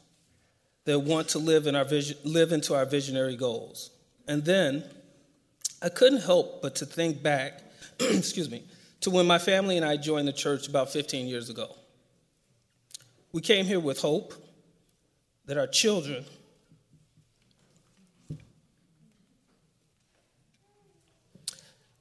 that 0.83 0.99
want 0.99 1.29
to 1.29 1.39
live, 1.39 1.67
in 1.67 1.75
our 1.75 1.85
vision, 1.85 2.17
live 2.23 2.51
into 2.51 2.75
our 2.75 2.85
visionary 2.85 3.35
goals. 3.35 3.91
And 4.27 4.43
then 4.43 4.83
I 5.81 5.89
couldn't 5.89 6.21
help 6.21 6.61
but 6.61 6.75
to 6.75 6.85
think 6.85 7.23
back, 7.23 7.61
excuse 7.99 8.49
me, 8.49 8.63
to 9.05 9.11
when 9.11 9.27
my 9.27 9.37
family 9.37 9.77
and 9.77 9.85
I 9.85 9.97
joined 9.97 10.27
the 10.27 10.33
church 10.33 10.67
about 10.67 10.91
15 10.91 11.27
years 11.27 11.51
ago. 11.51 11.75
We 13.31 13.39
came 13.39 13.67
here 13.67 13.79
with 13.79 13.99
hope 13.99 14.33
that 15.45 15.59
our 15.59 15.67
children 15.67 16.25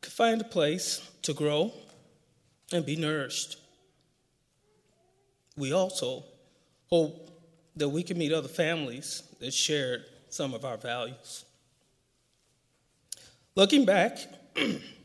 could 0.01 0.13
find 0.13 0.41
a 0.41 0.45
place 0.45 1.07
to 1.21 1.35
grow 1.35 1.73
and 2.73 2.87
be 2.87 2.97
nourished. 2.97 3.59
We 5.59 5.75
also 5.75 6.25
hope 6.89 7.39
that 7.77 7.91
we 7.91 8.03
can 8.03 8.17
meet 8.17 8.33
other 8.33 8.49
families 8.49 9.25
that 9.41 9.53
shared 9.53 10.07
some 10.31 10.55
of 10.55 10.65
our 10.65 10.79
values. 10.79 11.45
Looking 13.57 13.85
back, 13.85 14.17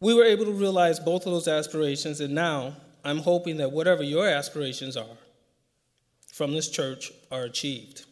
we 0.00 0.14
were 0.14 0.24
able 0.24 0.44
to 0.44 0.52
realize 0.52 1.00
both 1.00 1.26
of 1.26 1.32
those 1.32 1.48
aspirations, 1.48 2.20
and 2.20 2.34
now 2.34 2.74
I'm 3.04 3.18
hoping 3.18 3.56
that 3.58 3.72
whatever 3.72 4.02
your 4.02 4.28
aspirations 4.28 4.96
are 4.96 5.16
from 6.32 6.52
this 6.52 6.68
church 6.68 7.12
are 7.30 7.44
achieved. 7.44 8.04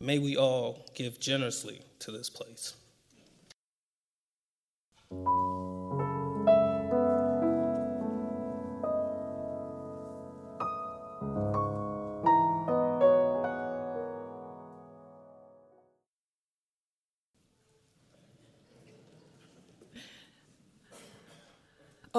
May 0.00 0.18
we 0.18 0.36
all 0.36 0.86
give 0.94 1.20
generously 1.20 1.82
to 2.00 2.10
this 2.10 2.30
place. 2.30 2.74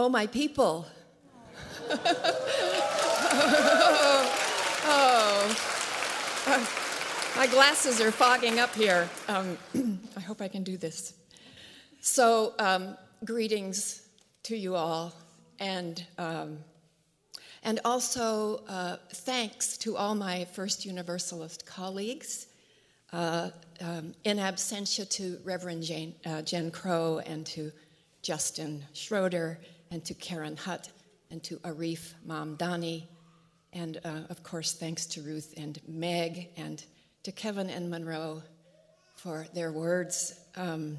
Oh, 0.02 0.08
my 0.08 0.28
people. 0.28 0.88
oh. 4.88 5.58
Uh, 6.48 6.66
my 7.36 7.46
glasses 7.48 8.00
are 8.00 8.10
fogging 8.10 8.60
up 8.60 8.74
here. 8.74 9.10
Um, 9.28 9.58
I 10.16 10.22
hope 10.22 10.42
I 10.42 10.48
can 10.48 10.64
do 10.64 10.78
this. 10.78 11.16
So, 12.00 12.54
um, 12.60 12.96
greetings 13.26 14.04
to 14.44 14.56
you 14.56 14.74
all, 14.78 15.12
and 15.60 16.02
um, 16.18 16.60
and 17.64 17.82
also 17.84 18.64
uh, 18.70 18.96
thanks 19.12 19.78
to 19.80 19.98
all 19.98 20.16
my 20.16 20.46
First 20.46 20.86
Universalist 20.86 21.66
colleagues. 21.66 22.48
Uh, 23.12 23.50
um, 23.82 24.14
in 24.24 24.38
absentia 24.38 25.10
to 25.10 25.40
Reverend 25.44 25.84
Jane, 25.84 26.16
uh, 26.26 26.42
Jen 26.42 26.72
Crow 26.72 27.20
and 27.26 27.46
to 27.48 27.74
Justin 28.22 28.86
Schroeder 28.94 29.60
and 29.92 30.04
to 30.06 30.14
Karen 30.14 30.58
Hutt 30.58 30.90
and 31.32 31.44
to 31.44 31.58
Arif 31.58 32.14
Mamdani. 32.28 33.08
And 33.74 34.00
uh, 34.04 34.22
of 34.30 34.44
course, 34.44 34.74
thanks 34.74 35.06
to 35.08 35.22
Ruth 35.22 35.54
and 35.58 35.80
Meg 35.88 36.50
and 36.58 36.84
to 37.24 37.32
Kevin 37.32 37.70
and 37.70 37.90
Monroe 37.90 38.42
for 39.16 39.46
their 39.54 39.72
words. 39.72 40.34
Um, 40.56 40.98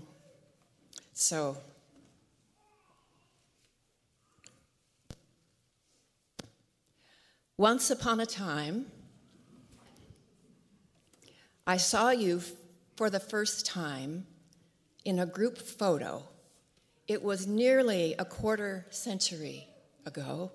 so, 1.14 1.56
once 7.56 7.90
upon 7.90 8.20
a 8.20 8.26
time, 8.26 8.86
I 11.66 11.76
saw 11.76 12.10
you 12.10 12.42
for 12.96 13.10
the 13.10 13.20
first 13.20 13.64
time 13.64 14.26
in 15.04 15.18
a 15.18 15.26
group 15.26 15.58
photo. 15.58 16.29
It 17.10 17.24
was 17.24 17.48
nearly 17.48 18.14
a 18.20 18.24
quarter 18.24 18.86
century 18.90 19.66
ago. 20.06 20.52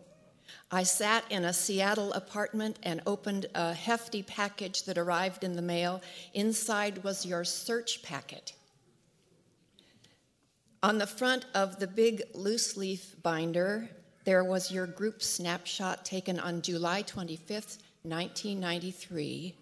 I 0.72 0.84
sat 0.84 1.30
in 1.30 1.44
a 1.44 1.52
Seattle 1.52 2.14
apartment 2.14 2.80
and 2.82 3.02
opened 3.06 3.48
a 3.54 3.74
hefty 3.74 4.24
package 4.24 4.84
that 4.84 4.98
arrived 4.98 5.44
in 5.44 5.58
the 5.58 5.62
mail. 5.62 6.02
Inside 6.34 7.04
was 7.04 7.26
your 7.26 7.44
search 7.44 8.04
packet. 8.04 8.54
On 10.82 10.98
the 10.98 11.06
front 11.06 11.46
of 11.54 11.78
the 11.78 11.88
big 11.88 12.24
loose 12.34 12.78
leaf 12.78 13.22
binder, 13.22 13.90
there 14.24 14.46
was 14.46 14.72
your 14.72 14.88
group 14.88 15.22
snapshot 15.22 16.06
taken 16.06 16.40
on 16.40 16.62
July 16.62 17.04
25th, 17.04 17.80
1993. 18.04 19.58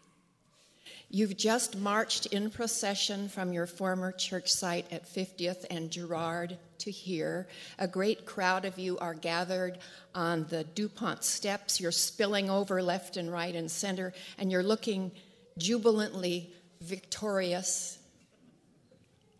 You've 1.16 1.38
just 1.38 1.78
marched 1.78 2.26
in 2.26 2.50
procession 2.50 3.30
from 3.30 3.54
your 3.54 3.68
former 3.68 4.12
church 4.12 4.52
site 4.52 4.92
at 4.92 5.06
50th 5.06 5.64
and 5.70 5.92
Girard 5.92 6.58
to 6.80 6.90
here. 6.90 7.48
A 7.78 7.88
great 7.88 8.26
crowd 8.26 8.66
of 8.66 8.80
you 8.80 8.98
are 8.98 9.14
gathered 9.14 9.78
on 10.16 10.48
the 10.50 10.64
DuPont 10.64 11.24
steps. 11.24 11.80
You're 11.80 11.92
spilling 11.92 12.50
over 12.50 12.82
left 12.82 13.16
and 13.16 13.32
right 13.32 13.54
and 13.54 13.70
center, 13.70 14.12
and 14.40 14.52
you're 14.52 14.64
looking 14.64 15.12
jubilantly 15.60 16.52
victorious 16.82 18.00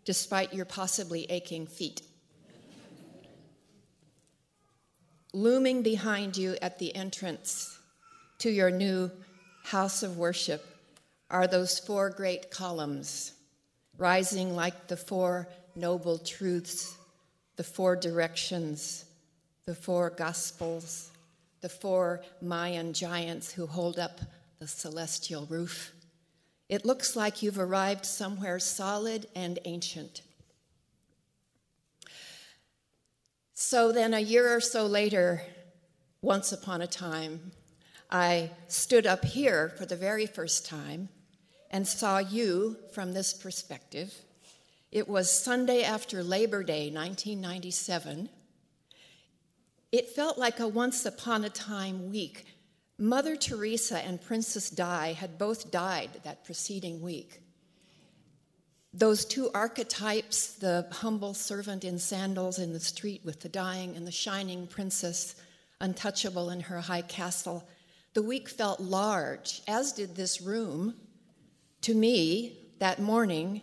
despite 0.04 0.54
your 0.54 0.66
possibly 0.66 1.24
aching 1.28 1.66
feet. 1.66 2.02
Looming 5.32 5.82
behind 5.82 6.36
you 6.36 6.56
at 6.62 6.78
the 6.78 6.94
entrance 6.94 7.76
to 8.38 8.48
your 8.48 8.70
new 8.70 9.10
house 9.64 10.04
of 10.04 10.16
worship 10.16 10.64
are 11.30 11.46
those 11.46 11.78
four 11.78 12.10
great 12.10 12.50
columns, 12.50 13.32
rising 13.98 14.54
like 14.54 14.88
the 14.88 14.96
four 14.96 15.48
noble 15.74 16.18
truths, 16.18 16.96
the 17.56 17.64
four 17.64 17.96
directions, 17.96 19.04
the 19.66 19.74
four 19.74 20.10
gospels, 20.10 21.10
the 21.60 21.68
four 21.68 22.22
Mayan 22.42 22.92
giants 22.92 23.52
who 23.52 23.66
hold 23.66 23.98
up 23.98 24.20
the 24.58 24.68
celestial 24.68 25.46
roof. 25.46 25.92
It 26.68 26.84
looks 26.84 27.16
like 27.16 27.42
you've 27.42 27.58
arrived 27.58 28.06
somewhere 28.06 28.58
solid 28.58 29.26
and 29.34 29.58
ancient. 29.64 30.22
So 33.54 33.92
then, 33.92 34.12
a 34.12 34.20
year 34.20 34.54
or 34.54 34.60
so 34.60 34.86
later, 34.86 35.42
once 36.22 36.52
upon 36.52 36.82
a 36.82 36.86
time, 36.86 37.52
I 38.14 38.52
stood 38.68 39.08
up 39.08 39.24
here 39.24 39.70
for 39.76 39.86
the 39.86 39.96
very 39.96 40.26
first 40.26 40.64
time 40.66 41.08
and 41.68 41.84
saw 41.84 42.18
you 42.18 42.76
from 42.92 43.12
this 43.12 43.34
perspective. 43.34 44.14
It 44.92 45.08
was 45.08 45.28
Sunday 45.28 45.82
after 45.82 46.22
Labor 46.22 46.62
Day, 46.62 46.92
1997. 46.92 48.28
It 49.90 50.10
felt 50.10 50.38
like 50.38 50.60
a 50.60 50.68
once 50.68 51.04
upon 51.04 51.42
a 51.42 51.50
time 51.50 52.08
week. 52.08 52.44
Mother 52.98 53.34
Teresa 53.34 53.98
and 53.98 54.22
Princess 54.22 54.70
Di 54.70 55.14
had 55.14 55.36
both 55.36 55.72
died 55.72 56.20
that 56.22 56.44
preceding 56.44 57.02
week. 57.02 57.42
Those 58.92 59.24
two 59.24 59.50
archetypes, 59.52 60.52
the 60.52 60.86
humble 60.92 61.34
servant 61.34 61.82
in 61.82 61.98
sandals 61.98 62.60
in 62.60 62.74
the 62.74 62.78
street 62.78 63.22
with 63.24 63.40
the 63.40 63.48
dying 63.48 63.96
and 63.96 64.06
the 64.06 64.12
shining 64.12 64.68
princess, 64.68 65.34
untouchable 65.80 66.50
in 66.50 66.60
her 66.60 66.80
high 66.80 67.02
castle, 67.02 67.66
the 68.14 68.22
week 68.22 68.48
felt 68.48 68.80
large, 68.80 69.60
as 69.66 69.92
did 69.92 70.14
this 70.14 70.40
room. 70.40 70.94
To 71.82 71.94
me, 71.94 72.56
that 72.78 73.00
morning, 73.00 73.60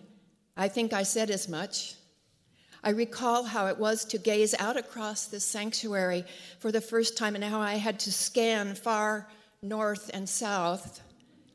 I 0.58 0.68
think 0.68 0.94
I 0.94 1.04
said 1.04 1.32
as 1.32 1.48
much. 1.48 1.96
I 2.84 2.90
recall 2.90 3.44
how 3.44 3.68
it 3.68 3.78
was 3.78 4.04
to 4.06 4.18
gaze 4.18 4.54
out 4.60 4.76
across 4.76 5.26
this 5.26 5.46
sanctuary 5.46 6.26
for 6.60 6.72
the 6.72 6.82
first 6.82 7.18
time 7.18 7.36
and 7.36 7.44
how 7.44 7.62
I 7.62 7.76
had 7.76 8.00
to 8.02 8.12
scan 8.12 8.76
far 8.76 9.30
north 9.62 10.12
and 10.14 10.28
south 10.28 11.02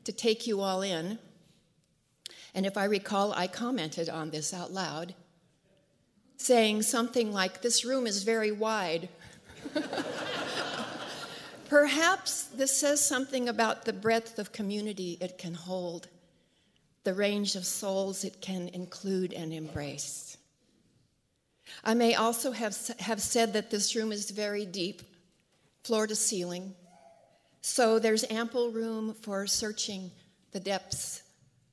to 0.05 0.11
take 0.11 0.47
you 0.47 0.61
all 0.61 0.81
in. 0.81 1.19
And 2.55 2.65
if 2.65 2.77
I 2.77 2.85
recall, 2.85 3.33
I 3.33 3.47
commented 3.47 4.09
on 4.09 4.31
this 4.31 4.53
out 4.53 4.71
loud, 4.71 5.13
saying 6.37 6.81
something 6.81 7.31
like, 7.31 7.61
This 7.61 7.85
room 7.85 8.07
is 8.07 8.23
very 8.23 8.51
wide. 8.51 9.09
Perhaps 11.69 12.43
this 12.45 12.77
says 12.77 13.05
something 13.05 13.49
about 13.49 13.85
the 13.85 13.93
breadth 13.93 14.39
of 14.39 14.51
community 14.51 15.17
it 15.19 15.37
can 15.37 15.53
hold 15.53 16.07
the 17.03 17.13
range 17.13 17.55
of 17.55 17.65
souls 17.65 18.23
it 18.23 18.41
can 18.41 18.67
include 18.69 19.33
and 19.33 19.53
embrace. 19.53 20.37
I 21.83 21.93
may 21.93 22.15
also 22.15 22.51
have, 22.51 22.75
have 22.99 23.21
said 23.21 23.53
that 23.53 23.69
this 23.69 23.95
room 23.95 24.11
is 24.11 24.29
very 24.31 24.65
deep, 24.65 25.01
floor 25.83 26.07
to 26.07 26.15
ceiling, 26.15 26.75
so 27.61 27.99
there's 27.99 28.25
ample 28.29 28.71
room 28.71 29.13
for 29.13 29.47
searching 29.47 30.11
the 30.51 30.59
depths 30.59 31.23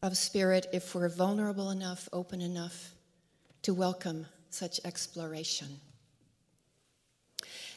of 0.02 0.16
spirit 0.16 0.66
if 0.72 0.94
we're 0.94 1.08
vulnerable 1.08 1.70
enough, 1.70 2.08
open 2.12 2.40
enough 2.40 2.92
to 3.62 3.74
welcome 3.74 4.26
such 4.50 4.80
exploration. 4.84 5.80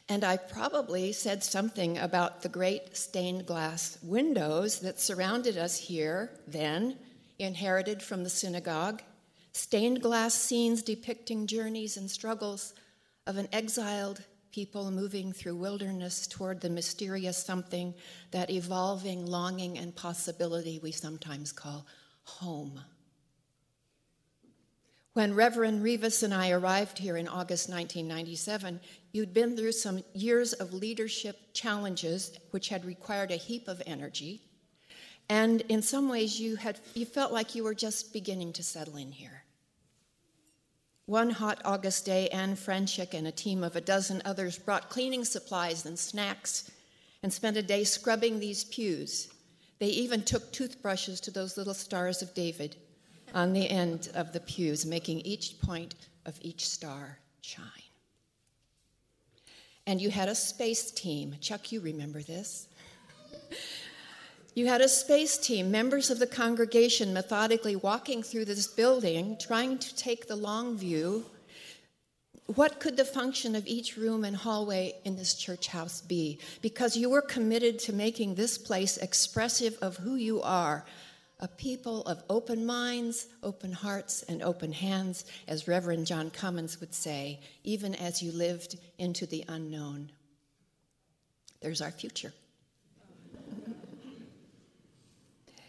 And 0.10 0.24
I 0.24 0.38
probably 0.38 1.12
said 1.12 1.43
something 1.43 1.98
about 1.98 2.41
the 2.41 2.50
great 2.50 2.96
stained 2.96 3.46
glass 3.46 3.98
windows 4.02 4.80
that 4.80 5.00
surrounded 5.00 5.58
us 5.58 5.78
here 5.78 6.32
then 6.48 6.98
inherited 7.39 8.02
from 8.02 8.24
the 8.24 8.30
synagogue, 8.30 9.02
stained 9.52 10.02
glass 10.02 10.34
scenes 10.34 10.82
depicting 10.82 11.46
journeys 11.46 11.98
and 11.98 12.10
struggles 12.10 12.74
of 13.26 13.38
an 13.38 13.50
exiled 13.52 14.24
people 14.52 14.89
moving 14.89 15.34
through 15.34 15.56
wilderness 15.56 16.26
toward 16.26 16.62
the 16.62 16.70
mysterious 16.70 17.38
something, 17.38 17.93
that 18.32 18.50
evolving 18.50 19.26
longing 19.26 19.78
and 19.78 19.96
possibility 19.96 20.80
we 20.82 20.91
sometimes 20.91 21.52
call 21.52 21.86
home. 22.24 22.80
When 25.17 25.34
Reverend 25.34 25.82
Rivas 25.82 26.21
and 26.21 26.32
I 26.32 26.51
arrived 26.51 26.99
here 26.99 27.17
in 27.17 27.27
August 27.27 27.69
1997, 27.69 28.80
you'd 29.13 29.34
been 29.34 29.58
through 29.58 29.71
some 29.71 30.03
years 30.13 30.53
of 30.53 30.75
leadership 30.75 31.39
challenges 31.53 32.38
which 32.51 32.69
had 32.69 32.86
required 32.86 33.32
a 33.32 33.36
heap 33.36 33.67
of 33.67 33.82
energy. 33.88 34.43
And 35.27 35.62
in 35.62 35.82
some 35.82 36.08
ways, 36.08 36.39
you, 36.39 36.56
had, 36.56 36.80
you 36.93 37.08
felt 37.08 37.32
like 37.32 37.56
you 37.56 37.63
were 37.63 37.73
just 37.73 38.13
beginning 38.13 38.53
to 38.53 38.63
settle 38.63 38.95
in 38.97 39.12
here. 39.12 39.41
One 41.08 41.32
hot 41.32 41.63
August 41.65 42.06
day, 42.06 42.30
Anne 42.30 42.56
Franchik 42.56 43.15
and 43.15 43.25
a 43.25 43.32
team 43.32 43.63
of 43.63 43.75
a 43.75 43.82
dozen 43.82 44.21
others 44.23 44.60
brought 44.60 44.91
cleaning 44.91 45.25
supplies 45.25 45.84
and 45.88 45.97
snacks 45.97 46.69
and 47.23 47.34
spent 47.34 47.58
a 47.58 47.63
day 47.63 47.86
scrubbing 47.86 48.39
these 48.39 48.65
pews. 48.65 49.30
They 49.80 49.88
even 49.88 50.21
took 50.21 50.53
toothbrushes 50.53 51.19
to 51.21 51.32
those 51.32 51.58
little 51.58 51.73
stars 51.73 52.21
of 52.21 52.36
David 52.36 52.75
on 53.34 53.54
the 53.54 53.70
end 53.70 54.10
of 54.13 54.34
the 54.34 54.40
pews, 54.40 54.86
making 54.86 55.22
each 55.22 55.60
point 55.60 55.96
of 56.26 56.38
each 56.42 56.68
star 56.68 57.20
shine. 57.42 57.66
And 59.86 60.02
you 60.02 60.10
had 60.10 60.28
a 60.28 60.36
space 60.36 60.92
team. 60.92 61.36
Chuck, 61.40 61.72
you 61.72 61.80
remember 61.80 62.22
this. 62.22 62.68
You 64.54 64.66
had 64.66 64.82
a 64.82 64.90
space 64.90 65.38
team, 65.38 65.70
members 65.70 66.10
of 66.10 66.18
the 66.18 66.26
congregation 66.26 67.13
methodically 67.13 67.76
walking 67.76 68.24
through 68.24 68.46
this 68.46 68.68
building, 68.68 69.38
trying 69.40 69.78
to 69.78 69.96
take 69.96 70.28
the 70.28 70.36
long 70.36 70.76
view, 70.76 71.26
what 72.48 72.80
could 72.80 72.96
the 72.96 73.06
function 73.06 73.56
of 73.56 73.68
each 73.68 73.98
room 73.98 74.24
and 74.24 74.36
hallway 74.36 74.96
in 75.04 75.18
this 75.18 75.34
church 75.34 75.68
house 75.68 76.02
be? 76.02 76.40
Because 76.62 76.96
you 76.96 77.10
were 77.10 77.22
committed 77.22 77.78
to 77.80 77.94
making 77.94 78.36
this 78.36 78.58
place 78.58 78.98
expressive 78.98 79.78
of 79.82 79.98
who 79.98 80.16
you 80.16 80.42
are 80.42 80.86
a 81.39 81.47
people 81.47 82.02
of 82.04 82.23
open 82.30 82.65
minds, 82.65 83.28
open 83.43 83.71
hearts, 83.71 84.23
and 84.23 84.41
open 84.41 84.71
hands, 84.71 85.26
as 85.47 85.67
Reverend 85.67 86.08
John 86.08 86.32
Cummins 86.32 86.80
would 86.80 86.93
say, 86.93 87.41
even 87.63 87.93
as 87.95 88.23
you 88.23 88.32
lived 88.32 88.78
into 88.97 89.28
the 89.28 89.43
unknown. 89.47 90.12
There's 91.62 91.82
our 91.82 91.91
future. 91.91 92.34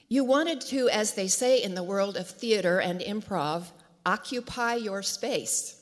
you 0.08 0.24
wanted 0.24 0.60
to, 0.62 0.88
as 0.88 1.14
they 1.14 1.28
say 1.28 1.62
in 1.62 1.74
the 1.74 1.82
world 1.82 2.16
of 2.16 2.28
theater 2.28 2.80
and 2.80 3.00
improv, 3.00 3.70
occupy 4.06 4.74
your 4.74 5.02
space. 5.02 5.74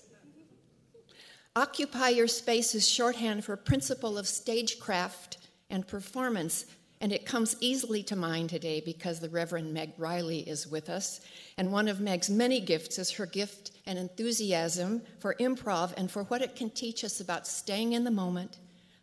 Occupy 1.55 2.11
your 2.11 2.29
space 2.29 2.75
is 2.75 2.89
shorthand 2.89 3.45
for 3.45 3.57
principle 3.57 4.19
of 4.19 4.27
stagecraft 4.27 5.39
and 5.71 5.87
performance, 5.87 6.67
and 7.01 7.13
it 7.13 7.27
comes 7.27 7.57
easily 7.61 8.03
to 8.05 8.17
mind 8.17 8.51
today 8.51 8.81
because 8.81 9.21
the 9.21 9.29
Reverend 9.29 9.73
Meg 9.73 9.93
Riley 9.99 10.41
is 10.41 10.67
with 10.67 10.89
us. 10.89 11.21
And 11.59 11.73
one 11.73 11.89
of 11.89 12.01
Meg's 12.01 12.31
many 12.31 12.61
gifts 12.61 12.99
is 12.99 13.11
her 13.13 13.27
gift 13.27 13.73
and 13.87 13.99
enthusiasm 13.99 15.03
for 15.19 15.35
improv 15.41 15.93
and 15.97 16.11
for 16.11 16.25
what 16.25 16.43
it 16.43 16.57
can 16.57 16.71
teach 16.71 17.05
us 17.05 17.21
about 17.21 17.47
staying 17.47 17.93
in 17.93 18.05
the 18.05 18.11
moment, 18.11 18.59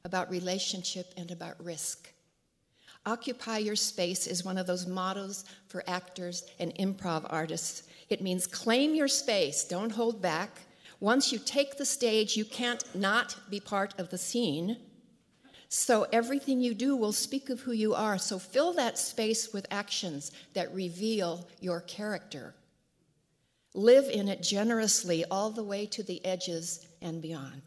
about 0.05 0.29
relationship, 0.29 1.13
and 1.17 1.31
about 1.31 1.63
risk. 1.63 2.11
Occupy 3.05 3.57
your 3.57 3.75
space 3.75 4.27
is 4.27 4.45
one 4.45 4.57
of 4.57 4.65
those 4.65 4.87
mottos 4.87 5.45
for 5.67 5.83
actors 5.87 6.45
and 6.59 6.73
improv 6.75 7.25
artists. 7.29 7.83
It 8.09 8.21
means 8.21 8.47
claim 8.47 8.95
your 8.95 9.07
space, 9.07 9.65
don't 9.65 9.91
hold 9.91 10.21
back 10.21 10.61
once 11.03 11.33
you 11.33 11.37
take 11.37 11.75
the 11.75 11.85
stage, 11.85 12.37
you 12.37 12.45
can't 12.45 12.81
not 12.95 13.35
be 13.49 13.59
part 13.59 13.93
of 13.99 14.09
the 14.09 14.17
scene. 14.17 14.77
So 15.75 16.05
everything 16.11 16.61
you 16.61 16.75
do 16.75 16.95
will 16.95 17.11
speak 17.11 17.49
of 17.49 17.61
who 17.61 17.71
you 17.71 17.95
are. 17.95 18.19
So 18.19 18.37
fill 18.37 18.73
that 18.73 18.99
space 18.99 19.51
with 19.51 19.65
actions 19.71 20.31
that 20.53 20.71
reveal 20.71 21.47
your 21.61 21.81
character. 21.81 22.53
Live 23.73 24.07
in 24.07 24.27
it 24.27 24.43
generously 24.43 25.25
all 25.31 25.49
the 25.49 25.63
way 25.63 25.87
to 25.87 26.03
the 26.03 26.23
edges 26.23 26.85
and 27.01 27.23
beyond. 27.23 27.63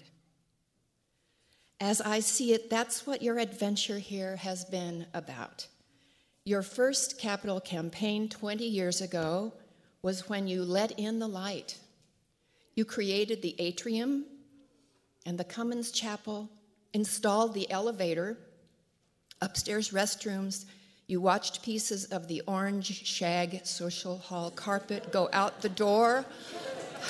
As 1.80 2.00
I 2.00 2.20
see 2.20 2.52
it, 2.52 2.70
that's 2.70 3.08
what 3.08 3.22
your 3.22 3.40
adventure 3.40 3.98
here 3.98 4.36
has 4.36 4.64
been 4.64 5.06
about. 5.12 5.66
Your 6.44 6.62
first 6.62 7.18
capital 7.18 7.58
campaign 7.58 8.28
20 8.28 8.64
years 8.64 9.00
ago 9.00 9.52
was 10.02 10.28
when 10.28 10.46
you 10.46 10.62
let 10.62 10.92
in 10.92 11.18
the 11.18 11.26
light 11.26 11.76
you 12.76 12.84
created 12.84 13.42
the 13.42 13.56
atrium 13.58 14.26
and 15.26 15.36
the 15.36 15.44
Cummins 15.44 15.90
Chapel, 15.90 16.48
installed 16.92 17.54
the 17.54 17.70
elevator, 17.70 18.38
upstairs 19.40 19.90
restrooms. 19.90 20.64
You 21.06 21.20
watched 21.20 21.62
pieces 21.62 22.06
of 22.06 22.28
the 22.28 22.42
orange 22.46 23.06
shag 23.06 23.64
social 23.64 24.18
hall 24.18 24.50
carpet 24.50 25.12
go 25.12 25.28
out 25.32 25.62
the 25.62 25.68
door, 25.68 26.24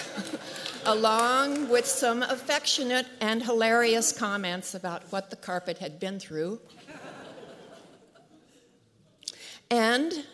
along 0.85 1.69
with 1.69 1.87
some 1.87 2.23
affectionate 2.23 3.07
and 3.21 3.43
hilarious 3.43 4.12
comments 4.12 4.75
about 4.75 5.11
what 5.11 5.31
the 5.31 5.37
carpet 5.37 5.79
had 5.79 5.99
been 5.99 6.19
through. 6.19 6.61
And 9.71 10.25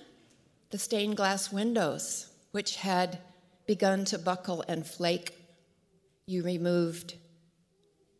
the 0.71 0.79
stained 0.79 1.17
glass 1.17 1.53
windows, 1.53 2.29
which 2.51 2.77
had 2.77 3.19
begun 3.67 4.05
to 4.07 4.19
buckle 4.19 4.65
and 4.69 4.87
flake, 4.87 5.35
you 6.27 6.43
removed 6.43 7.15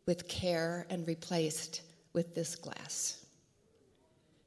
with 0.07 0.29
care 0.29 0.87
and 0.91 1.07
replaced 1.07 1.83
with 2.13 2.35
this 2.35 2.55
glass. 2.57 3.25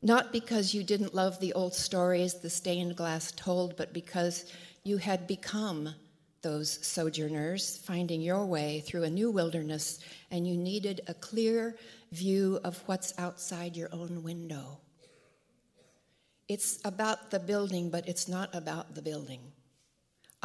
Not 0.01 0.31
because 0.31 0.73
you 0.73 0.83
didn't 0.83 1.15
love 1.15 1.39
the 1.39 1.53
old 1.53 1.73
stories 1.73 2.35
the 2.35 2.49
stained 2.49 2.95
glass 2.95 3.31
told, 3.31 3.75
but 3.75 3.93
because 3.93 4.51
you 4.83 4.97
had 4.97 5.25
become 5.25 5.95
those 6.41 6.85
sojourners, 6.85 7.77
finding 7.77 8.21
your 8.21 8.45
way 8.45 8.81
through 8.81 9.03
a 9.03 9.09
new 9.09 9.31
wilderness, 9.31 9.99
and 10.29 10.47
you 10.47 10.55
needed 10.55 11.01
a 11.07 11.13
clear 11.15 11.75
view 12.11 12.59
of 12.63 12.77
what's 12.85 13.17
outside 13.17 13.75
your 13.75 13.89
own 13.91 14.21
window. 14.21 14.77
It's 16.47 16.79
about 16.85 17.31
the 17.31 17.39
building, 17.39 17.89
but 17.89 18.07
it's 18.07 18.27
not 18.27 18.53
about 18.53 18.93
the 18.93 19.01
building 19.01 19.39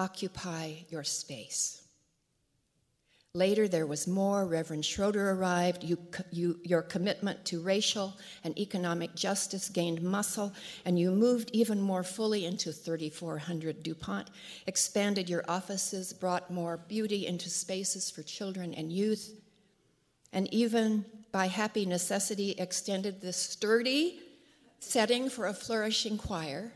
occupy 0.01 0.73
your 0.89 1.05
space. 1.05 1.83
Later, 3.35 3.69
there 3.69 3.87
was 3.87 4.09
more. 4.09 4.45
Reverend 4.45 4.85
Schroeder 4.85 5.31
arrived. 5.31 5.85
You, 5.85 5.99
you, 6.33 6.59
your 6.65 6.83
commitment 6.83 7.45
to 7.45 7.61
racial 7.61 8.19
and 8.43 8.59
economic 8.59 9.15
justice 9.15 9.69
gained 9.69 10.03
muscle, 10.03 10.53
and 10.85 10.99
you 10.99 11.13
moved 11.13 11.51
even 11.53 11.81
more 11.81 12.03
fully 12.03 12.45
into 12.45 12.73
3400 12.73 13.85
DuPont, 13.85 14.31
expanded 14.67 15.31
your 15.31 15.45
offices, 15.47 16.13
brought 16.13 16.51
more 16.51 16.79
beauty 16.89 17.29
into 17.29 17.49
spaces 17.49 18.11
for 18.11 18.25
children 18.25 18.75
and 18.75 18.91
youth, 18.91 19.41
and 20.33 20.53
even 20.53 21.05
by 21.31 21.47
happy 21.47 21.87
necessity 21.87 22.57
extended 22.59 23.21
this 23.21 23.37
sturdy 23.37 24.19
setting 24.81 25.31
for 25.31 25.47
a 25.47 25.55
flourishing 25.55 26.19
choir 26.19 26.73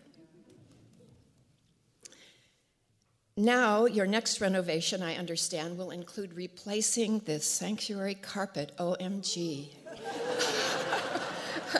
Now, 3.36 3.86
your 3.86 4.06
next 4.06 4.40
renovation, 4.40 5.02
I 5.02 5.16
understand, 5.16 5.76
will 5.76 5.90
include 5.90 6.34
replacing 6.34 7.18
this 7.18 7.44
sanctuary 7.44 8.14
carpet. 8.14 8.70
OMG. 8.78 9.70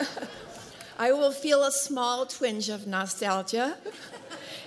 I 0.98 1.12
will 1.12 1.30
feel 1.30 1.62
a 1.62 1.70
small 1.70 2.26
twinge 2.26 2.68
of 2.70 2.88
nostalgia. 2.88 3.76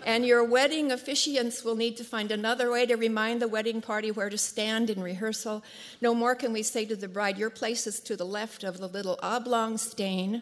And 0.05 0.25
your 0.25 0.45
wedding 0.45 0.91
officiants 0.91 1.65
will 1.65 1.75
need 1.75 1.97
to 1.97 2.05
find 2.05 2.31
another 2.31 2.71
way 2.71 2.85
to 2.85 2.95
remind 2.95 3.41
the 3.41 3.49
wedding 3.49 3.81
party 3.81 4.09
where 4.09 4.29
to 4.29 4.37
stand 4.37 4.89
in 4.89 5.03
rehearsal. 5.03 5.65
No 5.99 6.15
more 6.15 6.35
can 6.35 6.53
we 6.53 6.63
say 6.63 6.85
to 6.85 6.95
the 6.95 7.09
bride, 7.09 7.37
Your 7.37 7.49
place 7.49 7.85
is 7.85 7.99
to 7.99 8.15
the 8.15 8.25
left 8.25 8.63
of 8.63 8.77
the 8.77 8.87
little 8.87 9.19
oblong 9.21 9.77
stain. 9.77 10.41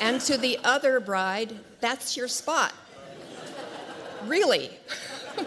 and 0.00 0.20
to 0.20 0.36
the 0.36 0.60
other 0.62 1.00
bride, 1.00 1.58
That's 1.80 2.16
your 2.16 2.28
spot. 2.28 2.72
Really. 4.24 4.70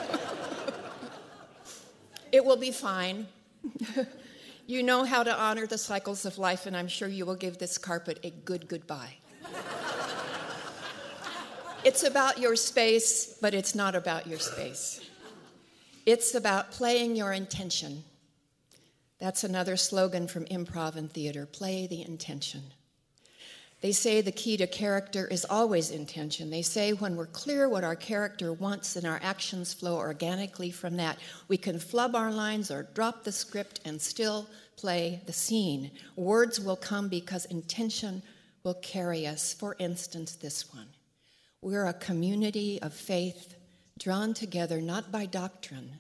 it 2.32 2.44
will 2.44 2.58
be 2.58 2.72
fine. 2.72 3.28
you 4.68 4.84
know 4.84 5.04
how 5.04 5.24
to 5.24 5.36
honor 5.36 5.68
the 5.68 5.78
cycles 5.78 6.26
of 6.26 6.38
life, 6.38 6.66
and 6.66 6.76
I'm 6.76 6.88
sure 6.88 7.08
you 7.08 7.26
will 7.26 7.36
give 7.36 7.58
this 7.58 7.78
carpet 7.78 8.20
a 8.24 8.30
good 8.30 8.68
goodbye. 8.68 9.16
it's 11.84 12.04
about 12.04 12.40
your 12.40 12.56
space, 12.56 13.38
but 13.42 13.54
it's 13.54 13.76
not 13.76 13.96
about 13.96 14.28
your 14.28 14.40
space. 14.40 15.02
It's 16.06 16.36
about 16.36 16.72
playing 16.72 17.16
your 17.16 17.32
intention. 17.32 18.04
That's 19.20 19.44
another 19.44 19.78
slogan 19.78 20.28
from 20.28 20.46
improv 20.46 20.96
and 20.96 21.12
theater 21.12 21.46
play 21.46 21.88
the 21.88 22.02
intention. 22.02 22.62
They 23.84 23.92
say 23.92 24.22
the 24.22 24.32
key 24.32 24.56
to 24.56 24.66
character 24.66 25.28
is 25.28 25.46
always 25.50 25.92
intention. 25.92 26.50
They 26.50 26.62
say 26.62 26.94
when 26.94 27.18
we're 27.18 27.26
clear 27.26 27.68
what 27.68 27.84
our 27.84 27.98
character 27.98 28.54
wants, 28.54 28.96
and 28.96 29.06
our 29.06 29.20
actions 29.22 29.74
flow 29.74 29.98
organically 29.98 30.72
from 30.72 30.96
that. 30.96 31.20
We 31.50 31.58
can 31.58 31.80
flub 31.80 32.16
our 32.16 32.32
lines 32.32 32.72
or 32.72 32.84
drop 32.94 33.26
the 33.26 33.34
script 33.34 33.82
and 33.84 34.02
still 34.02 34.48
play 34.78 35.22
the 35.26 35.34
scene. 35.34 35.92
Words 36.16 36.62
will 36.62 36.78
come 36.78 37.10
because 37.10 37.44
intention 37.44 38.24
will 38.64 38.76
carry 38.76 39.28
us. 39.28 39.52
For 39.54 39.76
instance, 39.80 40.38
this 40.38 40.74
one 40.74 40.88
We're 41.62 41.88
a 41.88 41.94
community 41.94 42.82
of 42.82 42.94
faith 42.94 43.56
drawn 44.00 44.34
together 44.34 44.80
not 44.80 45.12
by 45.12 45.26
doctrine, 45.26 46.00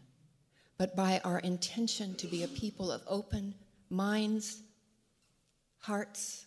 but 0.78 0.96
by 0.96 1.19
our 1.26 1.39
intention 1.39 2.15
to 2.15 2.28
be 2.28 2.43
a 2.43 2.48
people 2.48 2.93
of 2.93 3.02
open 3.08 3.56
minds, 3.89 4.62
hearts, 5.80 6.42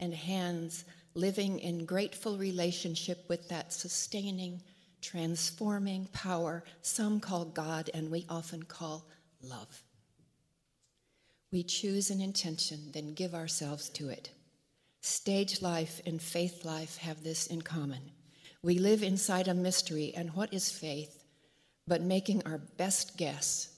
and 0.00 0.14
hands 0.14 0.84
living 1.14 1.58
in 1.58 1.84
grateful 1.84 2.38
relationship 2.38 3.24
with 3.28 3.48
that 3.48 3.72
sustaining, 3.72 4.62
transforming 5.00 6.06
power 6.12 6.64
some 6.82 7.20
call 7.20 7.44
God 7.44 7.90
and 7.94 8.10
we 8.10 8.24
often 8.28 8.62
call 8.62 9.06
love. 9.42 9.82
We 11.50 11.62
choose 11.62 12.10
an 12.10 12.20
intention, 12.20 12.90
then 12.92 13.14
give 13.14 13.34
ourselves 13.34 13.88
to 13.90 14.10
it. 14.10 14.30
Stage 15.00 15.62
life 15.62 16.00
and 16.04 16.20
faith 16.20 16.64
life 16.64 16.98
have 16.98 17.24
this 17.24 17.46
in 17.46 17.62
common. 17.62 18.10
We 18.62 18.78
live 18.78 19.02
inside 19.02 19.48
a 19.48 19.54
mystery, 19.54 20.12
and 20.16 20.34
what 20.34 20.52
is 20.52 20.70
faith 20.70 21.24
but 21.86 22.02
making 22.02 22.42
our 22.44 22.58
best 22.58 23.16
guess 23.16 23.74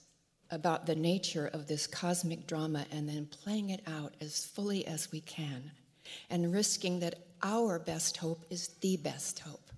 about 0.49 0.85
the 0.85 0.95
nature 0.95 1.47
of 1.53 1.67
this 1.67 1.87
cosmic 1.87 2.45
drama 2.45 2.85
and 2.91 3.07
then 3.07 3.25
playing 3.27 3.69
it 3.69 3.81
out 3.87 4.13
as 4.19 4.45
fully 4.45 4.85
as 4.85 5.11
we 5.11 5.21
can? 5.21 5.71
And 6.29 6.53
risking 6.53 6.99
that 6.99 7.15
our 7.43 7.79
best 7.79 8.17
hope 8.17 8.45
is 8.49 8.69
the 8.81 8.97
best 8.97 9.39
hope. 9.39 9.71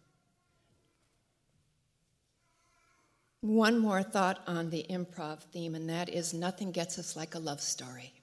One 3.42 3.78
more 3.78 4.04
thought 4.04 4.42
on 4.48 4.70
the 4.70 4.86
improv 4.90 5.42
theme, 5.52 5.76
and 5.76 5.90
that 5.90 6.08
is 6.08 6.34
nothing 6.34 6.72
gets 6.72 6.98
us 6.98 7.16
like 7.16 7.36
a 7.36 7.40
love 7.40 7.60
story. 7.60 8.14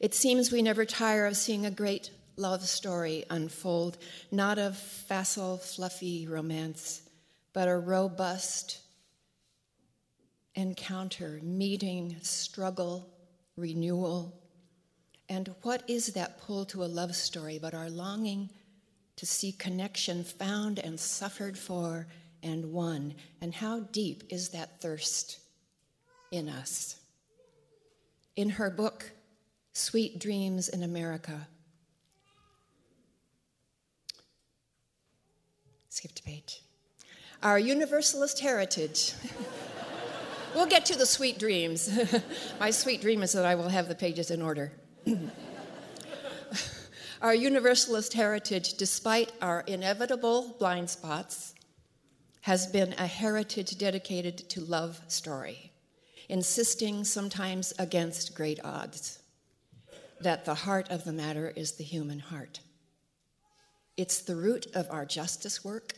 It 0.00 0.14
seems 0.14 0.50
we 0.50 0.62
never 0.62 0.84
tire 0.84 1.26
of 1.26 1.36
seeing 1.36 1.66
a 1.66 1.70
great 1.70 2.10
love 2.36 2.62
story 2.62 3.24
unfold, 3.30 3.98
not 4.30 4.58
of 4.58 4.76
facile, 4.76 5.58
fluffy 5.58 6.26
romance, 6.26 7.02
but 7.52 7.68
a 7.68 7.76
robust 7.76 8.80
encounter, 10.54 11.40
meeting, 11.42 12.16
struggle, 12.22 13.08
renewal. 13.56 14.40
And 15.28 15.54
what 15.62 15.82
is 15.88 16.08
that 16.08 16.40
pull 16.40 16.64
to 16.66 16.84
a 16.84 16.86
love 16.86 17.16
story 17.16 17.58
but 17.58 17.74
our 17.74 17.88
longing 17.88 18.50
to 19.16 19.26
see 19.26 19.52
connection 19.52 20.24
found 20.24 20.78
and 20.78 20.98
suffered 20.98 21.58
for 21.58 22.06
and 22.42 22.72
won? 22.72 23.14
And 23.40 23.54
how 23.54 23.80
deep 23.80 24.24
is 24.28 24.50
that 24.50 24.80
thirst 24.80 25.40
in 26.30 26.48
us? 26.48 26.96
In 28.36 28.50
her 28.50 28.70
book, 28.70 29.12
Sweet 29.72 30.18
Dreams 30.18 30.68
in 30.68 30.82
America, 30.82 31.48
skip 35.88 36.12
to 36.12 36.22
page. 36.22 36.60
Our 37.42 37.58
Universalist 37.58 38.40
heritage. 38.40 39.14
we'll 40.54 40.66
get 40.66 40.86
to 40.86 40.96
the 40.96 41.06
sweet 41.06 41.38
dreams. 41.38 41.90
My 42.60 42.70
sweet 42.70 43.00
dream 43.00 43.22
is 43.22 43.32
that 43.32 43.44
I 43.44 43.54
will 43.54 43.68
have 43.68 43.88
the 43.88 43.94
pages 43.94 44.30
in 44.30 44.42
order. 44.42 44.72
Our 47.22 47.34
Universalist 47.34 48.12
heritage, 48.14 48.74
despite 48.74 49.32
our 49.40 49.62
inevitable 49.66 50.56
blind 50.58 50.90
spots, 50.90 51.54
has 52.42 52.66
been 52.66 52.92
a 52.94 53.06
heritage 53.06 53.78
dedicated 53.78 54.38
to 54.50 54.60
love 54.60 55.00
story, 55.08 55.72
insisting 56.28 57.04
sometimes 57.04 57.72
against 57.78 58.34
great 58.34 58.60
odds 58.64 59.20
that 60.20 60.44
the 60.44 60.54
heart 60.54 60.90
of 60.90 61.04
the 61.04 61.12
matter 61.12 61.52
is 61.56 61.72
the 61.72 61.84
human 61.84 62.18
heart. 62.18 62.60
It's 63.96 64.20
the 64.20 64.36
root 64.36 64.66
of 64.74 64.90
our 64.90 65.04
justice 65.04 65.64
work 65.64 65.94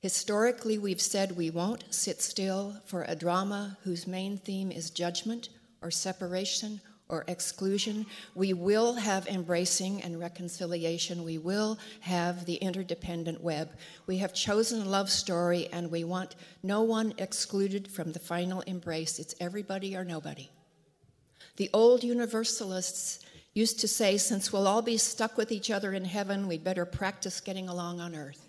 Historically, 0.00 0.78
we've 0.78 1.00
said 1.00 1.36
we 1.36 1.50
won't 1.50 1.84
sit 1.90 2.22
still 2.22 2.74
for 2.86 3.02
a 3.02 3.14
drama 3.14 3.76
whose 3.84 4.06
main 4.06 4.38
theme 4.38 4.72
is 4.72 4.88
judgment 4.88 5.50
or 5.82 5.90
separation 5.90 6.80
or 7.10 7.24
exclusion. 7.28 8.06
We 8.34 8.52
will 8.52 8.94
have 8.94 9.26
embracing 9.26 10.02
and 10.02 10.18
reconciliation. 10.18 11.24
We 11.24 11.38
will 11.38 11.78
have 12.00 12.46
the 12.46 12.54
interdependent 12.54 13.42
web. 13.42 13.70
We 14.06 14.18
have 14.18 14.32
chosen 14.32 14.90
love 14.90 15.10
story 15.10 15.68
and 15.72 15.90
we 15.90 16.04
want 16.04 16.36
no 16.62 16.82
one 16.82 17.12
excluded 17.18 17.88
from 17.88 18.12
the 18.12 18.18
final 18.18 18.60
embrace. 18.62 19.18
It's 19.18 19.34
everybody 19.40 19.96
or 19.96 20.04
nobody. 20.04 20.48
The 21.56 21.68
old 21.74 22.04
Universalists 22.04 23.20
used 23.52 23.80
to 23.80 23.88
say, 23.88 24.16
since 24.16 24.52
we'll 24.52 24.68
all 24.68 24.80
be 24.80 24.96
stuck 24.96 25.36
with 25.36 25.50
each 25.50 25.70
other 25.70 25.92
in 25.92 26.04
heaven, 26.04 26.46
we'd 26.46 26.64
better 26.64 26.86
practice 26.86 27.40
getting 27.40 27.68
along 27.68 28.00
on 28.00 28.14
earth. 28.14 28.46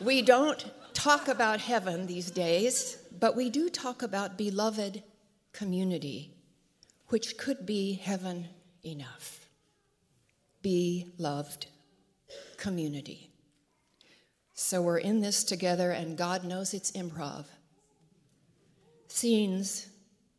We 0.00 0.22
don't 0.22 0.64
talk 0.92 1.28
about 1.28 1.60
heaven 1.60 2.06
these 2.06 2.30
days, 2.30 2.98
but 3.20 3.36
we 3.36 3.48
do 3.48 3.70
talk 3.70 4.02
about 4.02 4.36
beloved 4.36 5.02
community, 5.54 6.34
which 7.08 7.38
could 7.38 7.64
be 7.64 7.94
heaven 7.94 8.48
enough. 8.84 9.48
Be 10.60 11.12
loved 11.16 11.68
community. 12.58 13.30
So 14.52 14.82
we're 14.82 14.98
in 14.98 15.20
this 15.20 15.44
together, 15.44 15.92
and 15.92 16.18
God 16.18 16.44
knows 16.44 16.74
it's 16.74 16.90
improv. 16.92 17.46
Scenes, 19.08 19.88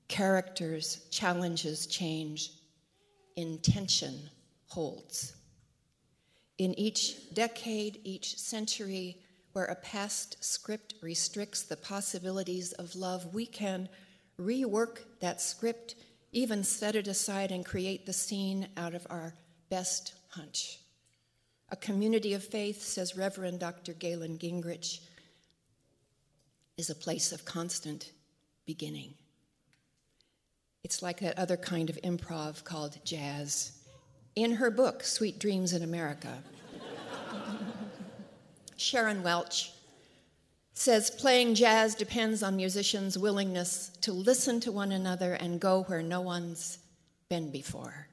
characters, 0.08 1.06
challenges 1.10 1.88
change, 1.88 2.52
intention 3.36 4.30
holds. 4.68 5.36
In 6.58 6.78
each 6.80 7.34
decade, 7.34 8.00
each 8.04 8.38
century, 8.38 9.18
where 9.54 9.66
a 9.66 9.76
past 9.76 10.44
script 10.44 10.96
restricts 11.02 11.64
the 11.64 11.78
possibilities 11.78 12.74
of 12.74 12.96
love, 12.96 13.34
we 13.34 13.46
can 13.46 13.88
rework 14.40 15.00
that 15.20 15.42
script, 15.42 15.96
even 16.32 16.64
set 16.64 16.96
it 16.96 17.08
aside 17.08 17.52
and 17.52 17.66
create 17.66 18.06
the 18.06 18.14
scene 18.14 18.68
out 18.78 18.94
of 18.94 19.08
our 19.10 19.34
best 19.70 20.14
hunch. 20.30 20.80
A 21.70 21.76
community 21.76 22.34
of 22.34 22.44
faith, 22.44 22.82
says 22.82 23.18
Reverend 23.18 23.60
Dr. 23.60 23.94
Galen 23.94 24.38
Gingrich, 24.38 25.00
is 26.78 26.90
a 26.90 26.96
place 26.96 27.32
of 27.32 27.46
constant 27.46 28.12
beginning. 28.66 29.14
It's 30.84 31.02
like 31.02 31.20
that 31.22 31.40
other 31.40 31.58
kind 31.58 31.90
of 31.90 31.98
improv 32.04 32.64
called 32.64 33.04
jazz. 33.04 33.72
In 34.36 34.52
her 34.56 34.70
book, 34.70 35.04
Sweet 35.04 35.40
Dreams 35.40 35.74
in 35.74 35.82
America, 35.82 36.44
Sharon 38.78 39.24
Welch 39.24 39.72
says 40.76 41.10
playing 41.10 41.56
jazz 41.56 41.96
depends 41.96 42.44
on 42.44 42.56
musicians' 42.58 43.18
willingness 43.18 43.90
to 44.02 44.12
listen 44.12 44.60
to 44.60 44.72
one 44.72 44.92
another 44.92 45.34
and 45.34 45.60
go 45.60 45.84
where 45.84 46.04
no 46.04 46.20
one's 46.22 46.78
been 47.30 47.50
before. 47.50 48.08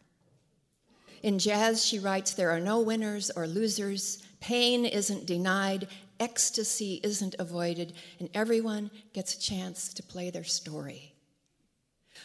In 1.23 1.39
jazz, 1.39 1.85
she 1.85 1.99
writes, 1.99 2.33
there 2.33 2.51
are 2.51 2.61
no 2.61 2.81
winners 2.81 3.31
or 3.31 3.47
losers, 3.47 4.23
pain 4.41 4.85
isn't 4.87 5.27
denied, 5.27 5.89
ecstasy 6.21 7.01
isn't 7.03 7.35
avoided, 7.39 7.95
and 8.21 8.31
everyone 8.33 8.91
gets 9.13 9.35
a 9.35 9.41
chance 9.41 9.93
to 9.95 10.03
play 10.03 10.31
their 10.31 10.45
story. 10.45 11.15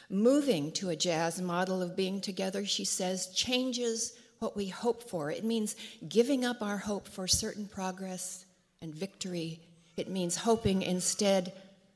Moving 0.09 0.71
to 0.73 0.89
a 0.89 0.95
jazz 0.95 1.41
model 1.41 1.81
of 1.81 1.95
being 1.95 2.21
together, 2.21 2.63
she 2.63 2.85
says, 2.85 3.27
changes 3.33 4.13
what 4.39 4.55
we 4.55 4.67
hope 4.67 5.09
for. 5.09 5.31
It 5.31 5.43
means 5.43 5.75
giving 6.07 6.45
up 6.45 6.61
our 6.61 6.77
hope 6.77 7.07
for 7.07 7.27
certain 7.27 7.67
progress 7.67 8.45
and 8.81 8.93
victory. 8.93 9.59
It 9.97 10.09
means 10.09 10.37
hoping 10.37 10.83
instead 10.83 11.53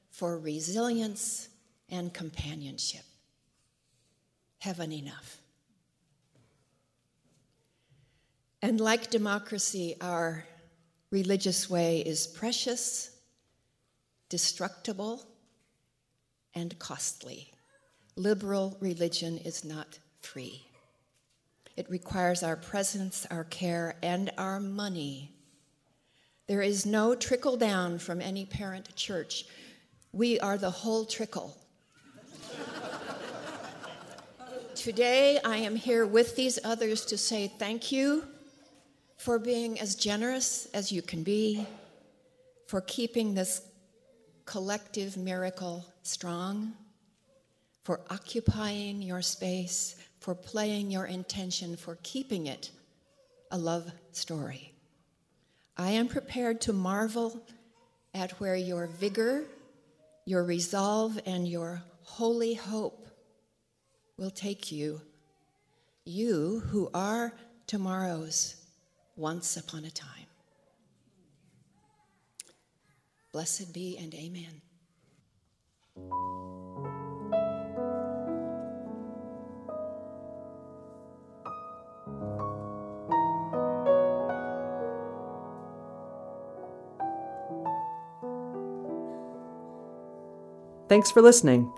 for 0.10 0.38
resilience 0.38 1.48
and 1.88 2.14
companionship. 2.14 3.04
Heaven 4.60 4.92
enough. 4.92 5.38
And 8.62 8.80
like 8.80 9.10
democracy, 9.10 9.96
our 10.02 10.46
religious 11.12 11.70
way 11.70 12.00
is 12.00 12.28
precious, 12.28 13.12
destructible, 14.30 15.26
and 16.54 16.78
costly. 16.80 17.52
Liberal 18.16 18.78
religion 18.80 19.38
is 19.38 19.64
not 19.64 20.00
free. 20.20 20.64
It 21.76 21.90
requires 21.90 22.44
our 22.44 22.56
presence, 22.56 23.26
our 23.32 23.46
care, 23.46 23.96
and 24.04 24.32
our 24.38 24.60
money. 24.60 25.32
There 26.52 26.62
is 26.62 26.86
no 26.86 27.16
trickle 27.16 27.56
down 27.56 27.98
from 27.98 28.20
any 28.20 28.44
parent 28.44 28.94
church. 28.98 29.46
We 30.12 30.38
are 30.42 30.58
the 30.58 30.70
whole 30.70 31.06
trickle. 31.06 31.56
Today, 34.76 35.40
I 35.46 35.56
am 35.56 35.78
here 35.78 36.06
with 36.06 36.36
these 36.36 36.60
others 36.66 37.06
to 37.06 37.18
say 37.18 37.48
thank 37.48 37.94
you 37.94 38.26
for 39.16 39.40
being 39.40 39.80
as 39.80 39.96
generous 39.96 40.66
as 40.74 40.92
you 40.92 41.02
can 41.02 41.24
be, 41.24 41.66
for 42.68 42.82
keeping 42.82 43.34
this 43.34 43.62
collective 44.44 45.16
miracle 45.16 45.86
strong, 46.04 46.74
for 47.86 48.02
occupying 48.10 49.02
your 49.02 49.22
space, 49.22 49.96
for 50.20 50.36
playing 50.36 50.92
your 50.92 51.06
intention, 51.06 51.78
for 51.78 51.98
keeping 52.04 52.48
it 52.48 52.72
a 53.52 53.58
love 53.58 53.90
story. 54.12 54.70
I 55.82 55.89
am 55.89 56.08
prepared 56.08 56.62
to 56.62 56.74
marvel 56.74 57.41
at 58.13 58.39
where 58.39 58.56
your 58.56 58.86
vigor, 58.86 59.46
your 60.26 60.44
resolve, 60.44 61.20
and 61.26 61.48
your 61.48 61.82
holy 62.04 62.54
hope 62.54 63.08
will 64.15 64.30
take 64.30 64.72
you. 64.72 65.02
You 66.06 66.60
who 66.67 66.91
are 66.94 67.34
tomorrow's 67.65 68.58
once 69.15 69.58
upon 69.58 69.86
a 69.86 69.89
time. 69.89 70.28
Blessed 73.32 73.74
be 73.74 73.98
and 73.98 74.13
amen. 74.13 74.62
Thanks 90.91 91.10
for 91.10 91.21
listening. 91.21 91.71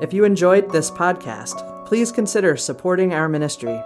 If 0.00 0.14
you 0.14 0.22
enjoyed 0.22 0.70
this 0.70 0.88
podcast, 0.88 1.84
please 1.84 2.12
consider 2.12 2.56
supporting 2.56 3.12
our 3.12 3.28
ministry. 3.28 3.76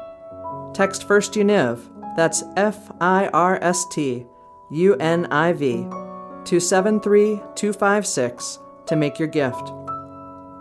Text 0.75 1.09
First 1.09 1.33
Univ, 1.33 1.81
that's 2.15 2.45
F 2.59 2.93
I 3.01 3.29
R 3.29 3.59
S 3.63 3.87
T 3.87 4.27
U 4.71 4.97
N 4.97 5.25
I 5.33 5.55
V, 5.55 5.87
to 6.45 6.61
73256 6.61 8.59
to 8.85 8.97
make 8.97 9.19
your 9.19 9.29
gift. 9.29 9.73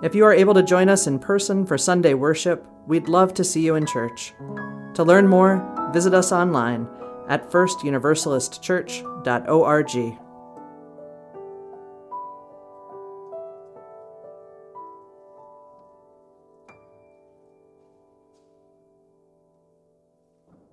If 0.01 0.15
you 0.15 0.23
are 0.23 0.33
able 0.33 0.53
to 0.53 0.63
join 0.63 0.87
us 0.87 1.05
in 1.05 1.19
person 1.19 1.65
for 1.65 1.77
Sunday 1.77 2.13
worship, 2.13 2.65
we'd 2.87 3.09
love 3.09 3.33
to 3.33 3.43
see 3.43 3.65
you 3.65 3.75
in 3.75 3.85
church. 3.85 4.33
To 4.93 5.03
learn 5.03 5.27
more, 5.27 5.89
visit 5.91 6.13
us 6.13 6.31
online 6.31 6.87
at 7.27 7.51
firstuniversalistchurch.org. 7.51 10.28